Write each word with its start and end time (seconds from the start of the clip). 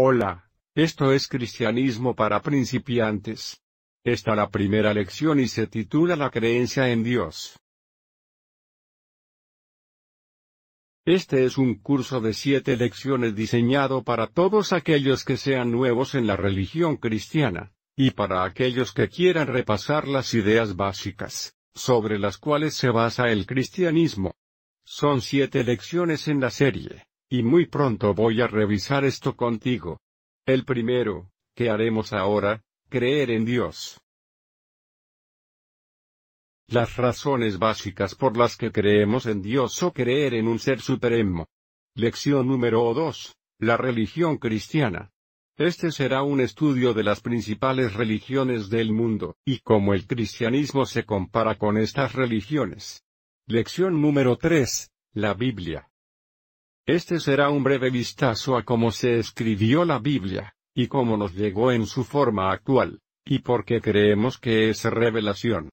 Hola, 0.00 0.48
esto 0.76 1.12
es 1.12 1.26
Cristianismo 1.26 2.14
para 2.14 2.40
principiantes. 2.40 3.60
Esta 4.04 4.36
la 4.36 4.48
primera 4.48 4.94
lección 4.94 5.40
y 5.40 5.48
se 5.48 5.66
titula 5.66 6.14
La 6.14 6.30
creencia 6.30 6.88
en 6.90 7.02
Dios. 7.02 7.58
Este 11.04 11.44
es 11.44 11.58
un 11.58 11.80
curso 11.80 12.20
de 12.20 12.32
siete 12.32 12.76
lecciones 12.76 13.34
diseñado 13.34 14.04
para 14.04 14.28
todos 14.28 14.72
aquellos 14.72 15.24
que 15.24 15.36
sean 15.36 15.72
nuevos 15.72 16.14
en 16.14 16.28
la 16.28 16.36
religión 16.36 16.96
cristiana, 16.98 17.72
y 17.96 18.12
para 18.12 18.44
aquellos 18.44 18.92
que 18.92 19.08
quieran 19.08 19.48
repasar 19.48 20.06
las 20.06 20.32
ideas 20.32 20.76
básicas, 20.76 21.56
sobre 21.74 22.20
las 22.20 22.38
cuales 22.38 22.74
se 22.74 22.90
basa 22.90 23.32
el 23.32 23.46
cristianismo. 23.46 24.36
Son 24.84 25.20
siete 25.20 25.64
lecciones 25.64 26.28
en 26.28 26.38
la 26.38 26.50
serie, 26.50 27.07
y 27.30 27.42
muy 27.42 27.66
pronto 27.66 28.14
voy 28.14 28.40
a 28.40 28.46
revisar 28.46 29.04
esto 29.04 29.36
contigo. 29.36 30.00
El 30.46 30.64
primero, 30.64 31.30
que 31.54 31.68
haremos 31.68 32.12
ahora, 32.12 32.62
creer 32.88 33.30
en 33.30 33.44
Dios. 33.44 34.00
Las 36.68 36.96
razones 36.96 37.58
básicas 37.58 38.14
por 38.14 38.36
las 38.36 38.56
que 38.56 38.70
creemos 38.70 39.26
en 39.26 39.42
Dios 39.42 39.82
o 39.82 39.92
creer 39.92 40.34
en 40.34 40.48
un 40.48 40.58
ser 40.58 40.80
supremo. 40.80 41.46
Lección 41.94 42.46
número 42.46 42.92
2. 42.94 43.34
La 43.60 43.76
religión 43.76 44.38
cristiana. 44.38 45.10
Este 45.56 45.90
será 45.90 46.22
un 46.22 46.40
estudio 46.40 46.94
de 46.94 47.02
las 47.02 47.20
principales 47.20 47.94
religiones 47.94 48.70
del 48.70 48.92
mundo, 48.92 49.36
y 49.44 49.58
cómo 49.58 49.92
el 49.92 50.06
cristianismo 50.06 50.86
se 50.86 51.04
compara 51.04 51.56
con 51.58 51.76
estas 51.76 52.12
religiones. 52.12 53.02
Lección 53.46 54.00
número 54.00 54.36
3. 54.36 54.92
La 55.14 55.34
Biblia. 55.34 55.90
Este 56.88 57.20
será 57.20 57.50
un 57.50 57.62
breve 57.62 57.90
vistazo 57.90 58.56
a 58.56 58.62
cómo 58.62 58.92
se 58.92 59.18
escribió 59.18 59.84
la 59.84 59.98
Biblia, 59.98 60.54
y 60.74 60.88
cómo 60.88 61.18
nos 61.18 61.34
llegó 61.34 61.70
en 61.70 61.84
su 61.84 62.02
forma 62.02 62.50
actual, 62.50 63.02
y 63.26 63.40
por 63.40 63.66
qué 63.66 63.82
creemos 63.82 64.38
que 64.38 64.70
es 64.70 64.84
revelación 64.84 65.68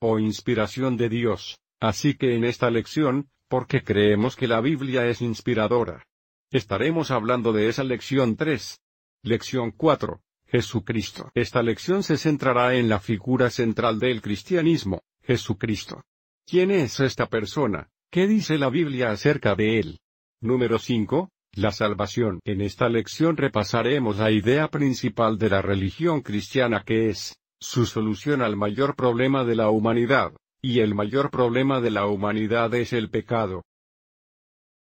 o 0.00 0.18
inspiración 0.18 0.96
de 0.96 1.08
Dios. 1.08 1.60
Así 1.78 2.14
que 2.14 2.34
en 2.34 2.42
esta 2.42 2.68
lección, 2.68 3.30
porque 3.46 3.84
creemos 3.84 4.34
que 4.34 4.48
la 4.48 4.60
Biblia 4.60 5.06
es 5.06 5.22
inspiradora. 5.22 6.04
Estaremos 6.50 7.12
hablando 7.12 7.52
de 7.52 7.68
esa 7.68 7.84
lección 7.84 8.34
3. 8.34 8.76
Lección 9.22 9.70
4. 9.70 10.20
Jesucristo. 10.48 11.30
Esta 11.32 11.62
lección 11.62 12.02
se 12.02 12.16
centrará 12.16 12.74
en 12.74 12.88
la 12.88 12.98
figura 12.98 13.50
central 13.50 14.00
del 14.00 14.20
cristianismo, 14.20 15.04
Jesucristo. 15.22 16.02
¿Quién 16.44 16.72
es 16.72 16.98
esta 16.98 17.26
persona? 17.26 17.88
¿Qué 18.12 18.26
dice 18.26 18.58
la 18.58 18.70
Biblia 18.70 19.12
acerca 19.12 19.54
de 19.54 19.78
él? 19.78 20.00
Número 20.40 20.80
5. 20.80 21.30
La 21.52 21.70
salvación. 21.70 22.40
En 22.44 22.60
esta 22.60 22.88
lección 22.88 23.36
repasaremos 23.36 24.18
la 24.18 24.32
idea 24.32 24.66
principal 24.66 25.38
de 25.38 25.48
la 25.48 25.62
religión 25.62 26.20
cristiana 26.20 26.82
que 26.84 27.10
es, 27.10 27.36
su 27.60 27.86
solución 27.86 28.42
al 28.42 28.56
mayor 28.56 28.96
problema 28.96 29.44
de 29.44 29.54
la 29.54 29.70
humanidad, 29.70 30.32
y 30.60 30.80
el 30.80 30.92
mayor 30.92 31.30
problema 31.30 31.80
de 31.80 31.92
la 31.92 32.06
humanidad 32.06 32.74
es 32.74 32.92
el 32.92 33.10
pecado. 33.10 33.62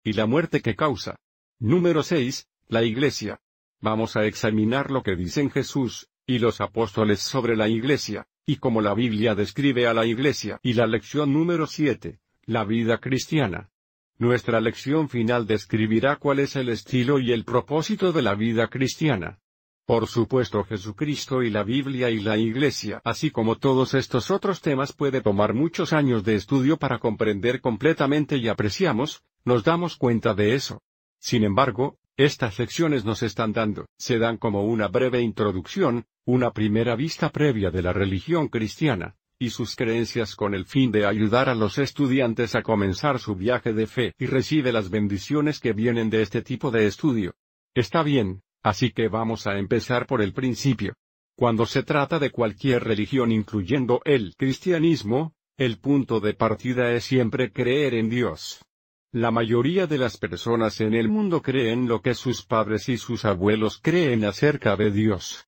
Y 0.03 0.15
la 0.15 0.25
muerte 0.25 0.63
que 0.63 0.75
causa. 0.75 1.17
Número 1.59 2.03
6. 2.03 2.47
La 2.69 2.85
Iglesia. 2.85 3.39
Vamos 3.83 4.17
a 4.17 4.25
examinar 4.25 4.91
lo 4.91 5.03
que 5.03 5.15
dicen 5.15 5.51
Jesús, 5.51 6.09
y 6.27 6.39
los 6.39 6.63
apóstoles 6.63 7.21
sobre 7.21 7.55
la 7.55 7.69
Iglesia, 7.69 8.27
y 8.47 8.57
cómo 8.57 8.81
la 8.81 8.95
Biblia 8.95 9.35
describe 9.35 9.87
a 9.87 9.93
la 9.93 10.07
Iglesia. 10.07 10.59
Y 10.63 10.73
la 10.73 10.87
lección 10.87 11.35
número 11.35 11.67
7 11.67 12.19
la 12.51 12.65
vida 12.65 12.99
cristiana. 12.99 13.71
Nuestra 14.19 14.61
lección 14.61 15.09
final 15.09 15.47
describirá 15.47 16.17
cuál 16.17 16.41
es 16.41 16.57
el 16.57 16.69
estilo 16.69 17.21
y 17.21 17.31
el 17.31 17.45
propósito 17.45 18.11
de 18.13 18.23
la 18.23 18.35
vida 18.35 18.67
cristiana. 18.67 19.39
Por 19.87 20.09
supuesto 20.09 20.65
Jesucristo 20.65 21.45
y 21.45 21.51
la 21.51 21.63
Biblia 21.63 22.11
y 22.11 22.19
la 22.19 22.37
Iglesia, 22.37 23.01
así 23.05 23.31
como 23.31 23.59
todos 23.59 23.95
estos 23.95 24.33
otros 24.33 24.61
temas 24.63 24.93
puede 24.93 25.21
tomar 25.21 25.55
muchos 25.55 25.93
años 25.93 26.25
de 26.25 26.35
estudio 26.35 26.77
para 26.77 26.99
comprender 26.99 27.61
completamente 27.61 28.37
y 28.37 28.49
apreciamos, 28.49 29.23
nos 29.45 29.63
damos 29.63 29.97
cuenta 29.97 30.35
de 30.35 30.55
eso. 30.55 30.83
Sin 31.21 31.45
embargo, 31.45 31.99
estas 32.17 32.59
lecciones 32.59 33.05
nos 33.05 33.23
están 33.23 33.53
dando, 33.53 33.87
se 33.97 34.19
dan 34.19 34.39
como 34.39 34.65
una 34.65 34.89
breve 34.89 35.21
introducción, 35.21 36.05
una 36.25 36.51
primera 36.51 36.97
vista 36.97 37.31
previa 37.31 37.71
de 37.71 37.83
la 37.83 37.93
religión 37.93 38.49
cristiana, 38.49 39.15
y 39.43 39.49
sus 39.49 39.75
creencias 39.75 40.37
con 40.37 40.55
el 40.55 40.67
fin 40.67 40.93
de 40.93 41.07
ayudar 41.07 41.49
a 41.49 41.55
los 41.55 41.79
estudiantes 41.79 42.55
a 42.55 42.63
comenzar 42.63 43.19
su 43.19 43.35
viaje 43.35 43.73
de 43.73 43.87
fe 43.87 44.15
y 44.19 44.27
recibe 44.27 44.71
las 44.71 44.91
bendiciones 44.91 45.61
que 45.61 45.73
vienen 45.73 46.11
de 46.11 46.21
este 46.21 46.43
tipo 46.43 46.71
de 46.71 46.87
estudio. 46.87 47.33
Está 47.75 48.03
bien, 48.03 48.43
así 48.63 48.91
que 48.91 49.09
vamos 49.09 49.47
a 49.47 49.59
empezar 49.59 50.07
por 50.07 50.21
el 50.21 50.35
principio. 50.35 50.93
Cuando 51.37 51.65
se 51.65 51.83
trata 51.83 52.19
de 52.19 52.31
cualquier 52.31 52.85
religión 52.85 53.33
incluyendo 53.33 54.03
el 54.05 54.35
cristianismo, 54.37 55.33
el 55.57 55.79
punto 55.79 56.21
de 56.21 56.35
partida 56.35 56.93
es 56.93 57.05
siempre 57.05 57.51
creer 57.51 57.95
en 57.95 58.11
Dios. 58.11 58.63
La 59.11 59.31
mayoría 59.31 59.87
de 59.87 59.97
las 59.97 60.19
personas 60.19 60.83
en 60.83 60.93
el 60.93 61.09
mundo 61.09 61.41
creen 61.41 61.89
lo 61.89 62.03
que 62.03 62.13
sus 62.13 62.45
padres 62.45 62.91
y 62.91 62.99
sus 62.99 63.25
abuelos 63.25 63.81
creen 63.83 64.27
acerca 64.27 64.77
de 64.77 64.91
Dios. 64.91 65.47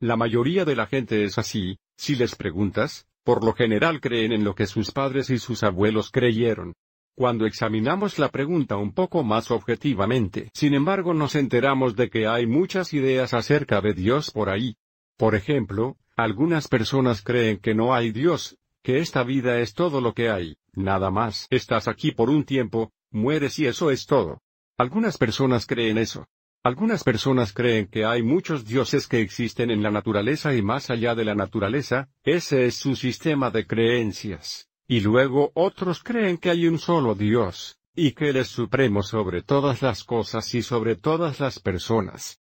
La 0.00 0.16
mayoría 0.16 0.66
de 0.66 0.76
la 0.76 0.86
gente 0.86 1.24
es 1.24 1.38
así, 1.38 1.78
si 1.96 2.16
les 2.16 2.34
preguntas, 2.34 3.06
por 3.24 3.42
lo 3.42 3.54
general 3.54 4.02
creen 4.02 4.30
en 4.32 4.44
lo 4.44 4.54
que 4.54 4.66
sus 4.66 4.90
padres 4.90 5.30
y 5.30 5.38
sus 5.38 5.62
abuelos 5.62 6.10
creyeron. 6.10 6.74
Cuando 7.14 7.46
examinamos 7.46 8.18
la 8.18 8.28
pregunta 8.28 8.76
un 8.76 8.92
poco 8.92 9.24
más 9.24 9.50
objetivamente, 9.50 10.50
sin 10.52 10.74
embargo 10.74 11.14
nos 11.14 11.34
enteramos 11.34 11.96
de 11.96 12.10
que 12.10 12.26
hay 12.26 12.46
muchas 12.46 12.92
ideas 12.92 13.32
acerca 13.32 13.80
de 13.80 13.94
Dios 13.94 14.30
por 14.30 14.50
ahí. 14.50 14.76
Por 15.16 15.34
ejemplo, 15.34 15.96
algunas 16.14 16.68
personas 16.68 17.22
creen 17.22 17.56
que 17.56 17.74
no 17.74 17.94
hay 17.94 18.12
Dios, 18.12 18.58
que 18.82 18.98
esta 18.98 19.22
vida 19.22 19.60
es 19.60 19.72
todo 19.72 20.02
lo 20.02 20.12
que 20.12 20.28
hay, 20.28 20.58
nada 20.74 21.10
más. 21.10 21.46
Estás 21.48 21.88
aquí 21.88 22.12
por 22.12 22.28
un 22.28 22.44
tiempo, 22.44 22.92
mueres 23.10 23.58
y 23.58 23.64
eso 23.64 23.90
es 23.90 24.04
todo. 24.04 24.42
Algunas 24.76 25.16
personas 25.16 25.64
creen 25.64 25.96
eso. 25.96 26.26
Algunas 26.66 27.04
personas 27.04 27.52
creen 27.52 27.86
que 27.86 28.04
hay 28.04 28.24
muchos 28.24 28.64
dioses 28.64 29.06
que 29.06 29.20
existen 29.20 29.70
en 29.70 29.84
la 29.84 29.92
naturaleza 29.92 30.52
y 30.52 30.62
más 30.62 30.90
allá 30.90 31.14
de 31.14 31.24
la 31.24 31.36
naturaleza, 31.36 32.08
ese 32.24 32.66
es 32.66 32.74
su 32.74 32.96
sistema 32.96 33.52
de 33.52 33.68
creencias. 33.68 34.68
Y 34.88 34.98
luego 34.98 35.52
otros 35.54 36.02
creen 36.02 36.38
que 36.38 36.50
hay 36.50 36.66
un 36.66 36.80
solo 36.80 37.14
Dios, 37.14 37.78
y 37.94 38.14
que 38.14 38.30
Él 38.30 38.38
es 38.38 38.48
supremo 38.48 39.04
sobre 39.04 39.42
todas 39.42 39.80
las 39.80 40.02
cosas 40.02 40.52
y 40.56 40.62
sobre 40.62 40.96
todas 40.96 41.38
las 41.38 41.60
personas. 41.60 42.40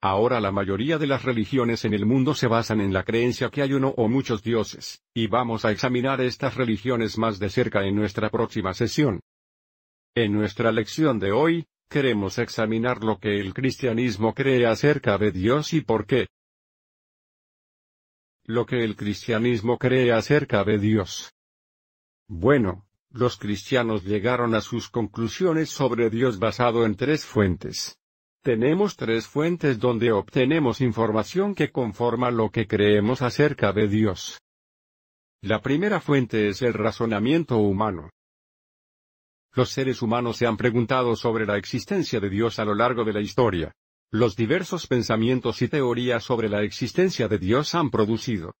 Ahora 0.00 0.40
la 0.40 0.50
mayoría 0.50 0.98
de 0.98 1.06
las 1.06 1.22
religiones 1.22 1.84
en 1.84 1.94
el 1.94 2.06
mundo 2.06 2.34
se 2.34 2.48
basan 2.48 2.80
en 2.80 2.92
la 2.92 3.04
creencia 3.04 3.50
que 3.50 3.62
hay 3.62 3.72
uno 3.72 3.94
o 3.98 4.08
muchos 4.08 4.42
dioses, 4.42 5.00
y 5.14 5.28
vamos 5.28 5.64
a 5.64 5.70
examinar 5.70 6.20
estas 6.20 6.56
religiones 6.56 7.18
más 7.18 7.38
de 7.38 7.50
cerca 7.50 7.86
en 7.86 7.94
nuestra 7.94 8.30
próxima 8.30 8.74
sesión. 8.74 9.20
En 10.16 10.32
nuestra 10.32 10.72
lección 10.72 11.20
de 11.20 11.30
hoy, 11.30 11.66
queremos 11.90 12.38
examinar 12.38 13.02
lo 13.02 13.18
que 13.18 13.40
el 13.40 13.52
cristianismo 13.52 14.32
cree 14.32 14.64
acerca 14.66 15.18
de 15.18 15.32
Dios 15.32 15.74
y 15.74 15.80
por 15.80 16.06
qué. 16.06 16.28
Lo 18.44 18.64
que 18.64 18.84
el 18.84 18.96
cristianismo 18.96 19.76
cree 19.76 20.12
acerca 20.12 20.64
de 20.64 20.78
Dios. 20.78 21.34
Bueno, 22.28 22.86
los 23.10 23.36
cristianos 23.36 24.04
llegaron 24.04 24.54
a 24.54 24.60
sus 24.60 24.88
conclusiones 24.88 25.68
sobre 25.68 26.10
Dios 26.10 26.38
basado 26.38 26.86
en 26.86 26.94
tres 26.94 27.26
fuentes. 27.26 27.98
Tenemos 28.42 28.96
tres 28.96 29.26
fuentes 29.26 29.80
donde 29.80 30.12
obtenemos 30.12 30.80
información 30.80 31.56
que 31.56 31.72
conforma 31.72 32.30
lo 32.30 32.50
que 32.50 32.68
creemos 32.68 33.20
acerca 33.20 33.72
de 33.72 33.88
Dios. 33.88 34.40
La 35.42 35.60
primera 35.60 36.00
fuente 36.00 36.48
es 36.48 36.62
el 36.62 36.72
razonamiento 36.72 37.56
humano. 37.58 38.10
Los 39.52 39.70
seres 39.70 40.00
humanos 40.00 40.36
se 40.36 40.46
han 40.46 40.56
preguntado 40.56 41.16
sobre 41.16 41.44
la 41.44 41.56
existencia 41.56 42.20
de 42.20 42.30
Dios 42.30 42.60
a 42.60 42.64
lo 42.64 42.74
largo 42.74 43.04
de 43.04 43.12
la 43.12 43.20
historia. 43.20 43.72
Los 44.12 44.36
diversos 44.36 44.86
pensamientos 44.86 45.60
y 45.62 45.68
teorías 45.68 46.22
sobre 46.22 46.48
la 46.48 46.62
existencia 46.62 47.26
de 47.26 47.38
Dios 47.38 47.74
han 47.74 47.90
producido 47.90 48.54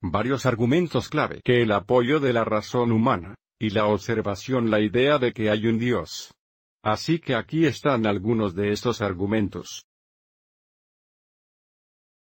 varios 0.00 0.44
argumentos 0.44 1.08
clave 1.08 1.40
que 1.42 1.62
el 1.62 1.72
apoyo 1.72 2.20
de 2.20 2.32
la 2.32 2.44
razón 2.44 2.92
humana, 2.92 3.36
y 3.58 3.70
la 3.70 3.86
observación 3.86 4.70
la 4.70 4.80
idea 4.80 5.18
de 5.18 5.32
que 5.32 5.50
hay 5.50 5.66
un 5.66 5.78
Dios. 5.78 6.34
Así 6.82 7.20
que 7.20 7.34
aquí 7.34 7.64
están 7.64 8.06
algunos 8.06 8.54
de 8.54 8.72
estos 8.72 9.00
argumentos. 9.00 9.86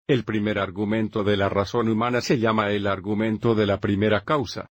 El 0.08 0.24
primer 0.24 0.58
argumento 0.58 1.24
de 1.24 1.36
la 1.36 1.48
razón 1.48 1.88
humana 1.88 2.20
se 2.20 2.38
llama 2.38 2.70
el 2.70 2.86
argumento 2.86 3.54
de 3.54 3.66
la 3.66 3.80
primera 3.80 4.24
causa 4.24 4.70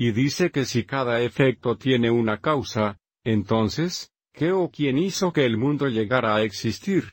y 0.00 0.12
dice 0.12 0.50
que 0.50 0.64
si 0.64 0.84
cada 0.84 1.20
efecto 1.20 1.76
tiene 1.76 2.10
una 2.10 2.40
causa, 2.40 2.98
entonces, 3.22 4.10
¿qué 4.32 4.50
o 4.50 4.70
quién 4.70 4.96
hizo 4.96 5.30
que 5.30 5.44
el 5.44 5.58
mundo 5.58 5.88
llegara 5.88 6.34
a 6.34 6.42
existir? 6.42 7.12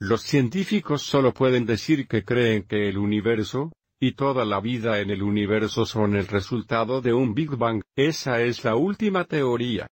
Los 0.00 0.22
científicos 0.22 1.02
solo 1.02 1.32
pueden 1.32 1.66
decir 1.66 2.08
que 2.08 2.24
creen 2.24 2.64
que 2.64 2.88
el 2.88 2.98
universo, 2.98 3.70
y 4.00 4.16
toda 4.16 4.44
la 4.44 4.58
vida 4.58 4.98
en 4.98 5.10
el 5.10 5.22
universo 5.22 5.86
son 5.86 6.16
el 6.16 6.26
resultado 6.26 7.00
de 7.00 7.14
un 7.14 7.32
Big 7.32 7.50
Bang, 7.50 7.80
esa 7.94 8.42
es 8.42 8.64
la 8.64 8.74
última 8.74 9.22
teoría. 9.22 9.86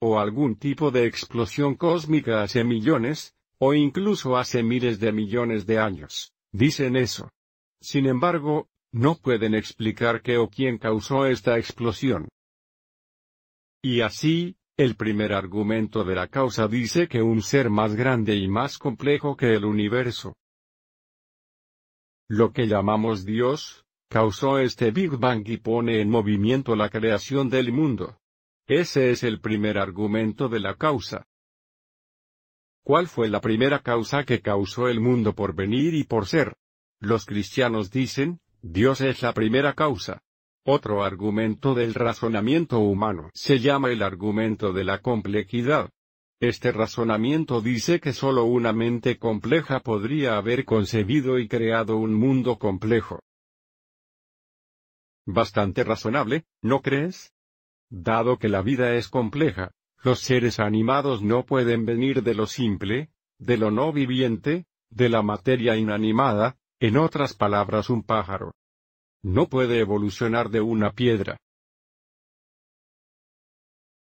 O 0.00 0.18
algún 0.18 0.56
tipo 0.56 0.90
de 0.90 1.06
explosión 1.06 1.76
cósmica 1.76 2.42
hace 2.42 2.64
millones, 2.64 3.36
o 3.58 3.74
incluso 3.74 4.36
hace 4.36 4.64
miles 4.64 4.98
de 4.98 5.12
millones 5.12 5.66
de 5.66 5.78
años, 5.78 6.32
dicen 6.50 6.96
eso. 6.96 7.30
Sin 7.80 8.06
embargo, 8.06 8.66
no 8.94 9.16
pueden 9.16 9.56
explicar 9.56 10.22
qué 10.22 10.38
o 10.38 10.48
quién 10.48 10.78
causó 10.78 11.26
esta 11.26 11.58
explosión. 11.58 12.28
Y 13.82 14.02
así, 14.02 14.56
el 14.76 14.94
primer 14.94 15.32
argumento 15.32 16.04
de 16.04 16.14
la 16.14 16.28
causa 16.28 16.68
dice 16.68 17.08
que 17.08 17.20
un 17.20 17.42
ser 17.42 17.70
más 17.70 17.96
grande 17.96 18.36
y 18.36 18.46
más 18.46 18.78
complejo 18.78 19.36
que 19.36 19.52
el 19.54 19.64
universo, 19.64 20.34
lo 22.28 22.52
que 22.52 22.68
llamamos 22.68 23.24
Dios, 23.24 23.84
causó 24.08 24.60
este 24.60 24.92
Big 24.92 25.10
Bang 25.18 25.42
y 25.48 25.56
pone 25.56 26.00
en 26.00 26.08
movimiento 26.08 26.76
la 26.76 26.88
creación 26.88 27.50
del 27.50 27.72
mundo. 27.72 28.18
Ese 28.68 29.10
es 29.10 29.24
el 29.24 29.40
primer 29.40 29.76
argumento 29.76 30.48
de 30.48 30.60
la 30.60 30.76
causa. 30.76 31.26
¿Cuál 32.84 33.08
fue 33.08 33.28
la 33.28 33.40
primera 33.40 33.80
causa 33.80 34.24
que 34.24 34.40
causó 34.40 34.86
el 34.88 35.00
mundo 35.00 35.34
por 35.34 35.54
venir 35.54 35.94
y 35.94 36.04
por 36.04 36.26
ser? 36.26 36.54
Los 37.00 37.26
cristianos 37.26 37.90
dicen, 37.90 38.40
Dios 38.66 39.02
es 39.02 39.20
la 39.20 39.34
primera 39.34 39.74
causa. 39.74 40.22
Otro 40.64 41.04
argumento 41.04 41.74
del 41.74 41.92
razonamiento 41.92 42.78
humano 42.78 43.28
se 43.34 43.58
llama 43.58 43.90
el 43.90 44.02
argumento 44.02 44.72
de 44.72 44.84
la 44.84 45.02
complejidad. 45.02 45.90
Este 46.40 46.72
razonamiento 46.72 47.60
dice 47.60 48.00
que 48.00 48.14
solo 48.14 48.46
una 48.46 48.72
mente 48.72 49.18
compleja 49.18 49.80
podría 49.80 50.38
haber 50.38 50.64
concebido 50.64 51.38
y 51.38 51.46
creado 51.46 51.98
un 51.98 52.14
mundo 52.14 52.58
complejo. 52.58 53.20
Bastante 55.26 55.84
razonable, 55.84 56.46
¿no 56.62 56.80
crees? 56.80 57.34
Dado 57.90 58.38
que 58.38 58.48
la 58.48 58.62
vida 58.62 58.94
es 58.94 59.08
compleja, 59.08 59.72
los 60.02 60.20
seres 60.20 60.58
animados 60.58 61.20
no 61.20 61.44
pueden 61.44 61.84
venir 61.84 62.22
de 62.22 62.34
lo 62.34 62.46
simple, 62.46 63.10
de 63.38 63.58
lo 63.58 63.70
no 63.70 63.92
viviente, 63.92 64.64
de 64.88 65.10
la 65.10 65.20
materia 65.20 65.76
inanimada, 65.76 66.56
en 66.86 66.98
otras 66.98 67.32
palabras 67.32 67.88
un 67.88 68.02
pájaro. 68.02 68.52
No 69.22 69.48
puede 69.48 69.78
evolucionar 69.78 70.50
de 70.50 70.60
una 70.60 70.92
piedra. 70.92 71.38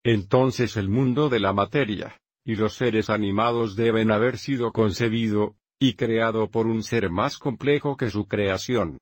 Entonces 0.04 0.76
el 0.76 0.90
mundo 0.90 1.30
de 1.30 1.40
la 1.40 1.54
materia, 1.54 2.20
y 2.44 2.58
los 2.58 2.74
seres 2.74 3.10
animados 3.10 3.78
deben 3.78 4.12
haber 4.12 4.38
sido 4.38 4.74
concebido, 4.74 5.56
y 5.80 5.94
creado 5.94 6.52
por 6.52 6.68
un 6.68 6.84
ser 6.84 7.10
más 7.10 7.38
complejo 7.38 7.96
que 7.96 8.10
su 8.10 8.28
creación. 8.28 8.98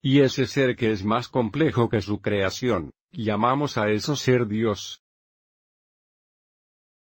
Y 0.00 0.20
ese 0.20 0.46
ser 0.46 0.76
que 0.76 0.92
es 0.92 1.04
más 1.04 1.26
complejo 1.26 1.88
que 1.88 2.02
su 2.02 2.20
creación, 2.20 2.92
llamamos 3.10 3.78
a 3.78 3.90
eso 3.90 4.14
ser 4.14 4.46
Dios. 4.46 5.02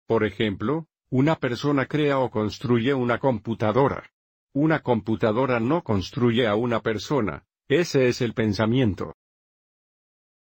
Por 0.06 0.24
ejemplo, 0.24 0.86
una 1.10 1.36
persona 1.36 1.84
crea 1.84 2.18
o 2.18 2.30
construye 2.30 2.94
una 2.94 3.18
computadora. 3.18 4.13
Una 4.54 4.80
computadora 4.80 5.60
no 5.60 5.82
construye 5.82 6.46
a 6.46 6.54
una 6.54 6.80
persona, 6.80 7.44
ese 7.68 8.08
es 8.08 8.20
el 8.20 8.34
pensamiento. 8.34 9.14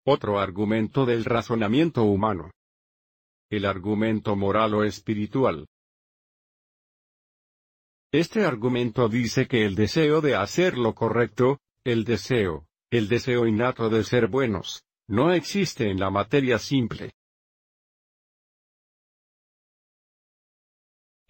Otro 0.05 0.39
argumento 0.39 1.05
del 1.05 1.25
razonamiento 1.25 2.03
humano 2.03 2.51
el 3.51 3.65
argumento 3.65 4.37
moral 4.37 4.73
o 4.75 4.83
espiritual. 4.85 5.67
Este 8.13 8.45
argumento 8.45 9.09
dice 9.09 9.47
que 9.47 9.65
el 9.65 9.75
deseo 9.75 10.21
de 10.21 10.35
hacer 10.35 10.77
lo 10.77 10.95
correcto, 10.95 11.59
el 11.83 12.05
deseo, 12.05 12.65
el 12.89 13.09
deseo 13.09 13.45
innato 13.45 13.89
de 13.89 14.05
ser 14.05 14.27
buenos, 14.27 14.85
no 15.09 15.33
existe 15.33 15.89
en 15.89 15.99
la 15.99 16.09
materia 16.09 16.59
simple. 16.59 17.11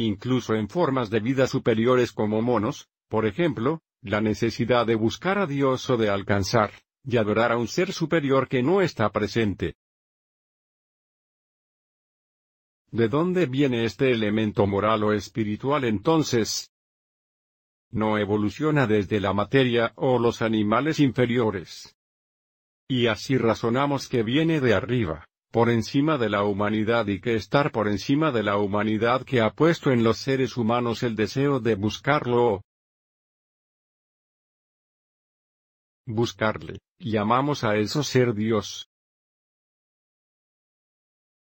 Incluso 0.04 0.56
en 0.56 0.68
formas 0.68 1.10
de 1.10 1.20
vida 1.20 1.46
superiores 1.48 2.12
como 2.12 2.42
monos, 2.42 2.90
por 3.08 3.26
ejemplo, 3.26 3.82
la 4.02 4.20
necesidad 4.20 4.86
de 4.88 4.96
buscar 4.96 5.38
a 5.38 5.46
Dios 5.46 5.90
o 5.90 5.98
de 5.98 6.10
alcanzar, 6.10 6.72
y 7.04 7.18
adorar 7.18 7.52
a 7.52 7.58
un 7.58 7.68
ser 7.68 7.94
superior 7.94 8.48
que 8.48 8.64
no 8.64 8.82
está 8.82 9.12
presente, 9.12 9.76
¿De 12.92 13.08
dónde 13.08 13.46
viene 13.46 13.86
este 13.86 14.12
elemento 14.12 14.68
moral 14.68 15.06
o 15.06 15.14
espiritual 15.14 15.86
entonces? 15.86 16.74
No 17.90 18.18
evoluciona 18.18 18.86
desde 18.86 19.22
la 19.22 19.34
materia 19.34 19.94
o 19.96 20.20
los 20.20 20.42
animales 20.42 21.00
inferiores. 21.00 21.96
Y 22.90 23.08
así 23.08 23.38
razonamos 23.38 24.10
que 24.10 24.24
viene 24.24 24.60
de 24.60 24.74
arriba, 24.74 25.30
por 25.52 25.70
encima 25.70 26.18
de 26.18 26.30
la 26.30 26.44
humanidad 26.44 27.08
y 27.08 27.20
que 27.20 27.36
estar 27.36 27.72
por 27.72 27.88
encima 27.88 28.32
de 28.32 28.44
la 28.44 28.58
humanidad 28.58 29.24
que 29.24 29.42
ha 29.42 29.52
puesto 29.52 29.92
en 29.92 30.04
los 30.04 30.18
seres 30.18 30.56
humanos 30.58 31.04
el 31.04 31.16
deseo 31.16 31.60
de 31.60 31.76
buscarlo 31.76 32.62
buscarle, 36.06 36.80
llamamos 37.00 37.64
a 37.64 37.78
eso 37.78 38.04
ser 38.04 38.34
Dios. 38.34 38.90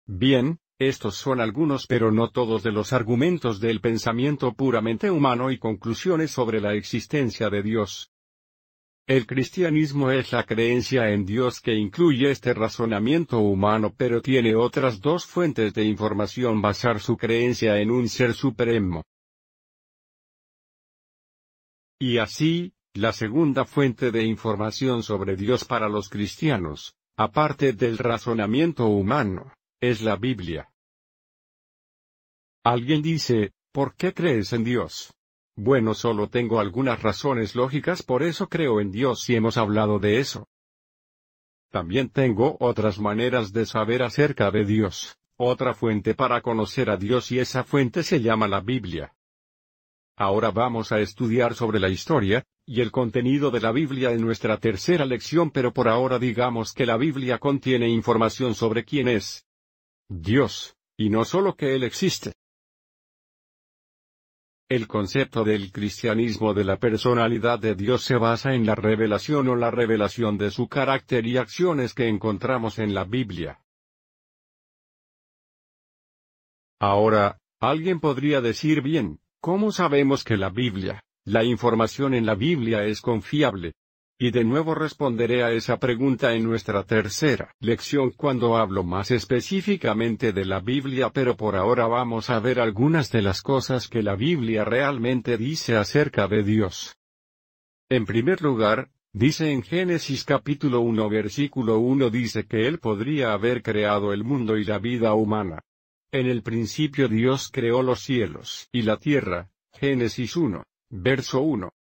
Bien, 0.05 0.59
estos 0.79 1.15
son 1.15 1.39
algunos 1.39 1.85
pero 1.87 2.11
no 2.11 2.29
todos 2.29 2.63
de 2.63 2.71
los 2.71 2.93
argumentos 2.93 3.59
del 3.59 3.79
pensamiento 3.79 4.53
puramente 4.53 5.11
humano 5.11 5.51
y 5.51 5.59
conclusiones 5.59 6.31
sobre 6.31 6.61
la 6.61 6.73
existencia 6.73 7.49
de 7.49 7.61
Dios. 7.61 8.11
El 9.09 9.25
cristianismo 9.25 10.11
es 10.11 10.31
la 10.33 10.43
creencia 10.43 11.09
en 11.09 11.25
Dios 11.25 11.61
que 11.61 11.73
incluye 11.73 12.29
este 12.29 12.53
razonamiento 12.53 13.39
humano 13.39 13.91
pero 13.97 14.21
tiene 14.21 14.55
otras 14.55 15.01
dos 15.01 15.25
fuentes 15.25 15.73
de 15.73 15.83
información 15.83 16.61
basar 16.61 16.99
su 16.99 17.17
creencia 17.17 17.79
en 17.81 17.89
un 17.89 18.07
ser 18.07 18.35
supremo. 18.35 19.03
Y 21.99 22.19
así, 22.19 22.75
la 22.93 23.11
segunda 23.11 23.65
fuente 23.65 24.11
de 24.11 24.25
información 24.25 25.01
sobre 25.01 25.35
Dios 25.35 25.65
para 25.65 25.89
los 25.89 26.07
cristianos, 26.07 26.93
aparte 27.17 27.73
del 27.73 27.97
razonamiento 27.97 28.85
humano, 28.85 29.53
es 29.81 30.03
la 30.03 30.17
Biblia. 30.17 30.69
Alguien 32.63 33.01
dice, 33.01 33.53
¿por 33.71 33.95
qué 33.95 34.13
crees 34.13 34.53
en 34.53 34.63
Dios? 34.63 35.15
Bueno, 35.61 35.93
solo 35.93 36.29
tengo 36.29 36.61
algunas 36.61 37.03
razones 37.03 37.53
lógicas, 37.53 38.01
por 38.01 38.23
eso 38.23 38.47
creo 38.47 38.79
en 38.79 38.91
Dios 38.91 39.29
y 39.29 39.35
hemos 39.35 39.57
hablado 39.57 39.99
de 39.99 40.19
eso. 40.19 40.47
También 41.69 42.07
tengo 42.07 42.55
otras 42.61 42.97
maneras 42.97 43.51
de 43.51 43.65
saber 43.65 44.01
acerca 44.01 44.51
de 44.51 44.63
Dios, 44.63 45.17
otra 45.35 45.73
fuente 45.73 46.15
para 46.15 46.39
conocer 46.39 46.89
a 46.89 46.95
Dios 46.95 47.29
y 47.33 47.39
esa 47.39 47.65
fuente 47.65 48.03
se 48.03 48.21
llama 48.21 48.47
la 48.47 48.61
Biblia. 48.61 49.13
Ahora 50.15 50.51
vamos 50.51 50.93
a 50.93 51.01
estudiar 51.01 51.55
sobre 51.55 51.81
la 51.81 51.89
historia, 51.89 52.45
y 52.65 52.79
el 52.79 52.89
contenido 52.89 53.51
de 53.51 53.59
la 53.59 53.73
Biblia 53.73 54.11
en 54.11 54.21
nuestra 54.21 54.59
tercera 54.59 55.05
lección, 55.05 55.51
pero 55.51 55.73
por 55.73 55.89
ahora 55.89 56.19
digamos 56.19 56.71
que 56.71 56.85
la 56.85 56.95
Biblia 56.95 57.37
contiene 57.37 57.89
información 57.89 58.55
sobre 58.55 58.85
quién 58.85 59.09
es 59.09 59.45
Dios, 60.07 60.77
y 60.95 61.09
no 61.09 61.25
solo 61.25 61.57
que 61.57 61.75
Él 61.75 61.83
existe. 61.83 62.31
El 64.69 64.87
concepto 64.87 65.43
del 65.43 65.71
cristianismo 65.71 66.53
de 66.53 66.63
la 66.63 66.77
personalidad 66.77 67.57
de 67.57 67.73
Dios 67.73 68.03
se 68.03 68.17
basa 68.17 68.53
en 68.53 68.67
la 68.67 68.75
revelación 68.75 69.47
o 69.47 69.55
la 69.55 69.71
revelación 69.71 70.37
de 70.37 70.51
su 70.51 70.67
carácter 70.67 71.25
y 71.25 71.37
acciones 71.37 71.95
que 71.95 72.07
encontramos 72.07 72.77
en 72.77 72.93
la 72.93 73.03
Biblia. 73.03 73.63
Ahora, 76.79 77.39
alguien 77.59 77.99
podría 77.99 78.41
decir 78.41 78.83
bien, 78.83 79.19
¿cómo 79.41 79.71
sabemos 79.71 80.23
que 80.23 80.37
la 80.37 80.51
Biblia, 80.51 81.01
la 81.25 81.43
información 81.43 82.13
en 82.13 82.27
la 82.27 82.35
Biblia 82.35 82.83
es 82.83 83.01
confiable? 83.01 83.73
Y 84.21 84.31
de 84.31 84.43
nuevo 84.43 84.75
responderé 84.75 85.45
a 85.45 85.51
esa 85.53 85.79
pregunta 85.79 86.33
en 86.33 86.43
nuestra 86.43 86.83
tercera 86.83 87.55
lección 87.61 88.11
cuando 88.11 88.57
hablo 88.57 88.83
más 88.83 89.11
específicamente 89.11 90.33
de 90.33 90.43
la 90.43 90.59
Biblia, 90.59 91.09
pero 91.09 91.37
por 91.37 91.55
ahora 91.55 91.87
vamos 91.87 92.29
a 92.29 92.41
ver 92.41 92.59
algunas 92.59 93.13
de 93.13 93.21
las 93.21 93.41
cosas 93.41 93.87
que 93.87 94.03
la 94.03 94.17
Biblia 94.17 94.65
realmente 94.65 95.37
dice 95.37 95.77
acerca 95.77 96.27
de 96.27 96.43
Dios. 96.43 96.97
En 97.87 98.05
primer 98.05 98.41
lugar, 98.41 98.91
dice 99.13 99.53
en 99.53 99.63
Génesis 99.63 100.25
capítulo 100.25 100.81
1 100.81 101.09
versículo 101.09 101.79
1 101.79 102.09
dice 102.09 102.45
que 102.45 102.67
Él 102.67 102.79
podría 102.79 103.31
haber 103.31 103.63
creado 103.63 104.11
el 104.11 104.25
mundo 104.25 104.57
y 104.57 104.65
la 104.65 104.79
vida 104.79 105.13
humana. 105.13 105.61
En 106.11 106.27
el 106.27 106.43
principio 106.43 107.07
Dios 107.07 107.49
creó 107.49 107.83
los 107.83 108.01
cielos 108.01 108.67
y 108.73 108.81
la 108.81 108.97
tierra. 108.97 109.49
Génesis 109.71 110.35
1, 110.35 110.65
verso 110.89 111.39
1. 111.39 111.71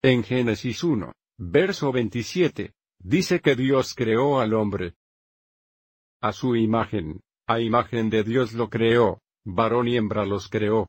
En 0.00 0.24
Génesis 0.24 0.82
1, 0.82 1.12
Verso 1.44 1.90
27. 1.90 2.72
Dice 3.00 3.40
que 3.40 3.56
Dios 3.56 3.94
creó 3.96 4.38
al 4.38 4.54
hombre. 4.54 4.94
A 6.20 6.32
su 6.32 6.54
imagen, 6.54 7.20
a 7.48 7.58
imagen 7.58 8.10
de 8.10 8.22
Dios 8.22 8.52
lo 8.52 8.70
creó, 8.70 9.20
varón 9.44 9.88
y 9.88 9.96
hembra 9.96 10.24
los 10.24 10.48
creó. 10.48 10.88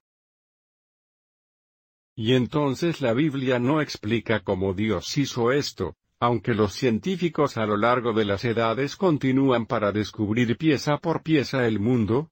Y 2.16 2.36
entonces 2.36 3.02
la 3.02 3.14
Biblia 3.14 3.58
no 3.58 3.82
explica 3.82 4.42
cómo 4.42 4.76
Dios 4.76 5.18
hizo 5.18 5.52
esto, 5.52 5.96
aunque 6.20 6.54
los 6.54 6.74
científicos 6.74 7.58
a 7.58 7.66
lo 7.66 7.76
largo 7.76 8.14
de 8.14 8.26
las 8.26 8.46
edades 8.46 8.96
continúan 8.96 9.66
para 9.66 9.92
descubrir 9.92 10.56
pieza 10.56 11.00
por 11.00 11.24
pieza 11.24 11.66
el 11.66 11.80
mundo, 11.80 12.30